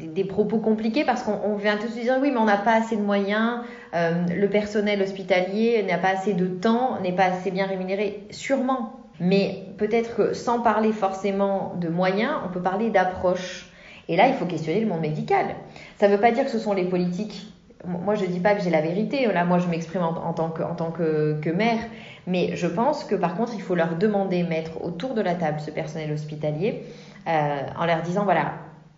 des, 0.00 0.24
propos 0.24 0.58
compliqués 0.58 1.04
parce 1.04 1.22
qu'on 1.22 1.56
vient 1.56 1.76
tout 1.76 1.86
de 1.86 1.92
suite 1.92 2.04
dire 2.04 2.18
oui, 2.20 2.30
mais 2.30 2.38
on 2.38 2.44
n'a 2.44 2.56
pas 2.56 2.74
assez 2.74 2.96
de 2.96 3.02
moyens, 3.02 3.60
le 3.92 4.46
personnel 4.46 5.00
hospitalier 5.02 5.82
n'a 5.82 5.98
pas 5.98 6.10
assez 6.10 6.32
de 6.34 6.46
temps, 6.46 7.00
n'est 7.00 7.14
pas 7.14 7.26
assez 7.26 7.50
bien 7.50 7.66
rémunéré. 7.66 8.26
Sûrement. 8.30 9.00
Mais 9.20 9.66
peut-être 9.78 10.16
que 10.16 10.34
sans 10.34 10.60
parler 10.60 10.92
forcément 10.92 11.74
de 11.80 11.88
moyens, 11.88 12.32
on 12.44 12.52
peut 12.52 12.62
parler 12.62 12.90
d'approche. 12.90 13.70
Et 14.08 14.16
là, 14.16 14.28
il 14.28 14.34
faut 14.34 14.46
questionner 14.46 14.80
le 14.80 14.86
monde 14.86 15.00
médical. 15.00 15.46
Ça 15.98 16.08
ne 16.08 16.14
veut 16.14 16.20
pas 16.20 16.30
dire 16.30 16.44
que 16.44 16.50
ce 16.50 16.58
sont 16.58 16.72
les 16.72 16.84
politiques. 16.84 17.52
Moi, 17.86 18.14
je 18.14 18.24
ne 18.24 18.28
dis 18.28 18.40
pas 18.40 18.54
que 18.54 18.62
j'ai 18.62 18.70
la 18.70 18.80
vérité. 18.80 19.26
Là, 19.26 19.44
moi, 19.44 19.58
je 19.58 19.66
m'exprime 19.68 20.02
en, 20.02 20.32
tant, 20.32 20.50
que, 20.50 20.62
en. 20.62 20.76
Mais 22.26 22.56
je 22.56 22.66
pense 22.66 23.04
que, 23.04 23.14
par 23.14 23.36
contre, 23.36 23.52
il 23.54 23.62
faut 23.62 23.74
leur 23.74 23.96
demander, 23.96 24.42
mettre 24.42 24.82
autour 24.82 25.14
de 25.14 25.20
la 25.20 25.34
table 25.34 25.60
ce 25.60 25.70
personnel 25.70 26.12
hospitalier, 26.12 26.84
euh, 27.28 27.58
en 27.78 27.86
leur 27.86 28.02
disant, 28.02 28.24
voilà, 28.24 28.54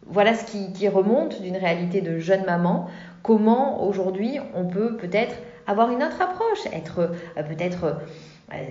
voilà 0.07 0.35
ce 0.35 0.45
qui, 0.45 0.88
remonte 0.88 1.42
d'une 1.42 1.57
réalité 1.57 2.01
de 2.01 2.19
jeune 2.19 2.45
maman. 2.45 2.87
Comment, 3.23 3.85
aujourd'hui, 3.85 4.38
on 4.55 4.66
peut 4.66 4.97
peut-être 4.97 5.35
avoir 5.66 5.90
une 5.90 6.03
autre 6.03 6.23
approche, 6.23 6.66
être 6.73 7.01
euh, 7.37 7.42
peut-être 7.42 7.97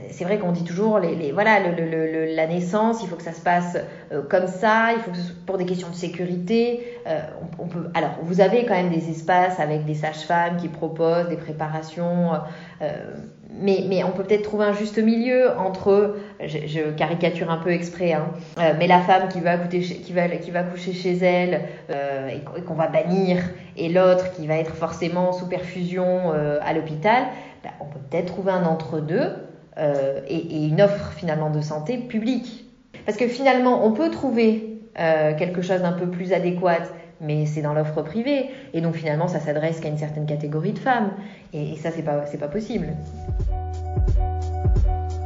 c'est 0.10 0.24
vrai 0.24 0.40
qu'on 0.40 0.54
dit 0.54 0.64
toujours 0.64 1.02
voilà 1.34 1.60
la 1.60 2.48
naissance 2.48 3.04
il 3.04 3.10
faut 3.10 3.18
que 3.18 3.24
ça 3.24 3.34
se 3.34 3.42
passe 3.42 3.78
euh, 4.14 4.22
comme 4.22 4.48
ça 4.48 4.94
il 4.94 5.02
faut 5.02 5.12
que 5.12 5.18
pour 5.46 5.58
des 5.58 5.66
questions 5.66 5.90
de 5.90 5.96
sécurité. 5.96 6.88
Euh, 7.08 7.20
on, 7.60 7.68
peut 7.68 7.90
alors 7.94 8.12
vous 8.22 8.40
avez 8.40 8.66
quand 8.66 8.74
même 8.74 8.90
des 8.90 9.10
espaces 9.10 9.60
avec 9.60 9.84
des 9.86 9.96
sages-femmes 9.96 10.58
qui 10.58 10.70
proposent 10.70 11.28
des 11.28 11.36
préparations 11.36 12.32
mais, 13.58 14.04
on 14.04 14.12
peut 14.12 14.24
peut-être 14.24 14.44
trouver 14.44 14.66
un 14.66 14.74
juste 14.74 14.98
milieu 14.98 15.58
entre 15.58 16.18
je, 16.44 16.92
caricature 16.92 17.50
un 17.50 17.58
peu 17.58 17.72
exprès 17.72 18.12
hein, 18.12 18.28
mais 18.80 18.88
la 18.88 19.00
femme 19.00 19.30
qui 19.30 19.40
va 19.40 19.58
qui 19.58 20.14
va 20.14 20.28
qui 20.30 20.52
va 20.52 20.64
coucher 20.64 20.94
chez 20.94 21.18
elle 21.18 21.62
et 21.90 22.62
qu'on 22.62 22.74
va 22.74 22.88
bannir 22.88 23.42
et 23.78 23.90
l'autre 23.90 24.32
qui 24.32 24.48
va 24.48 24.56
être 24.56 24.76
forcément 24.76 25.32
sous 25.32 25.48
perfusion 25.48 26.32
à 26.62 26.74
l'hôpital 26.74 27.26
ben, 27.64 27.72
on 27.80 27.86
peut 27.86 28.00
peut-être 28.10 28.28
trouver 28.28 28.52
un 28.52 28.66
entre 28.66 29.00
deux 29.00 29.45
euh, 29.78 30.22
et, 30.28 30.68
une 30.68 30.82
offre 30.82 31.12
finalement 31.18 31.50
de 31.50 31.62
santé 31.62 31.98
publique. 31.98 32.66
Parce 33.06 33.18
que 33.18 33.28
finalement, 33.28 33.86
on 33.86 33.92
peut 33.92 34.10
trouver 34.10 34.80
euh, 35.00 35.36
quelque 35.38 35.62
chose 35.62 35.82
d'un 35.82 35.92
peu 35.92 36.08
plus 36.08 36.34
adéquat, 36.34 36.84
mais 37.22 37.46
c'est 37.46 37.62
dans 37.62 37.74
l'offre 37.74 38.02
privée. 38.02 38.50
Et 38.74 38.82
donc 38.82 38.96
finalement, 38.96 39.28
ça 39.28 39.40
s'adresse 39.40 39.80
qu'à 39.80 39.90
une 39.90 39.98
certaine 39.98 40.26
catégorie 40.26 40.74
de 40.74 40.80
femmes. 40.80 41.12
Et, 41.54 41.76
ça, 41.78 41.92
c'est 41.92 42.04
pas, 42.04 42.18
pas 42.20 42.48
possible. 42.48 42.88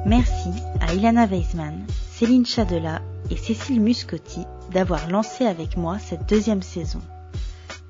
Merci 0.05 0.49
à 0.81 0.93
Ilana 0.93 1.25
Weisman, 1.25 1.85
Céline 2.11 2.45
Chadela 2.45 3.01
et 3.29 3.37
Cécile 3.37 3.81
Muscotti 3.81 4.45
d'avoir 4.71 5.09
lancé 5.09 5.45
avec 5.45 5.77
moi 5.77 5.99
cette 5.99 6.27
deuxième 6.27 6.61
saison. 6.61 6.99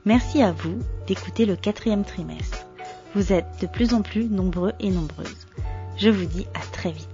Merci 0.05 0.41
à 0.41 0.51
vous 0.51 0.79
d'écouter 1.07 1.45
le 1.45 1.55
quatrième 1.55 2.03
trimestre. 2.03 2.65
Vous 3.15 3.33
êtes 3.33 3.61
de 3.61 3.67
plus 3.67 3.93
en 3.93 4.01
plus 4.01 4.25
nombreux 4.25 4.73
et 4.79 4.89
nombreuses. 4.89 5.47
Je 5.99 6.09
vous 6.09 6.25
dis 6.25 6.47
à 6.53 6.61
très 6.71 6.91
vite. 6.91 7.07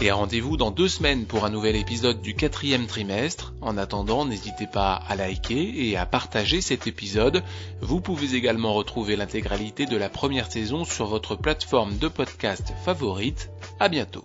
Et 0.00 0.10
rendez-vous 0.10 0.56
dans 0.56 0.70
deux 0.70 0.88
semaines 0.88 1.24
pour 1.24 1.44
un 1.44 1.50
nouvel 1.50 1.76
épisode 1.76 2.20
du 2.20 2.34
quatrième 2.34 2.86
trimestre. 2.86 3.54
En 3.60 3.78
attendant, 3.78 4.24
n'hésitez 4.24 4.66
pas 4.66 4.94
à 4.94 5.14
liker 5.14 5.88
et 5.88 5.96
à 5.96 6.04
partager 6.04 6.60
cet 6.60 6.86
épisode. 6.86 7.42
Vous 7.80 8.00
pouvez 8.00 8.34
également 8.34 8.74
retrouver 8.74 9.16
l'intégralité 9.16 9.86
de 9.86 9.96
la 9.96 10.08
première 10.08 10.50
saison 10.50 10.84
sur 10.84 11.06
votre 11.06 11.36
plateforme 11.36 11.96
de 11.96 12.08
podcast 12.08 12.72
favorite. 12.84 13.50
À 13.78 13.88
bientôt. 13.88 14.24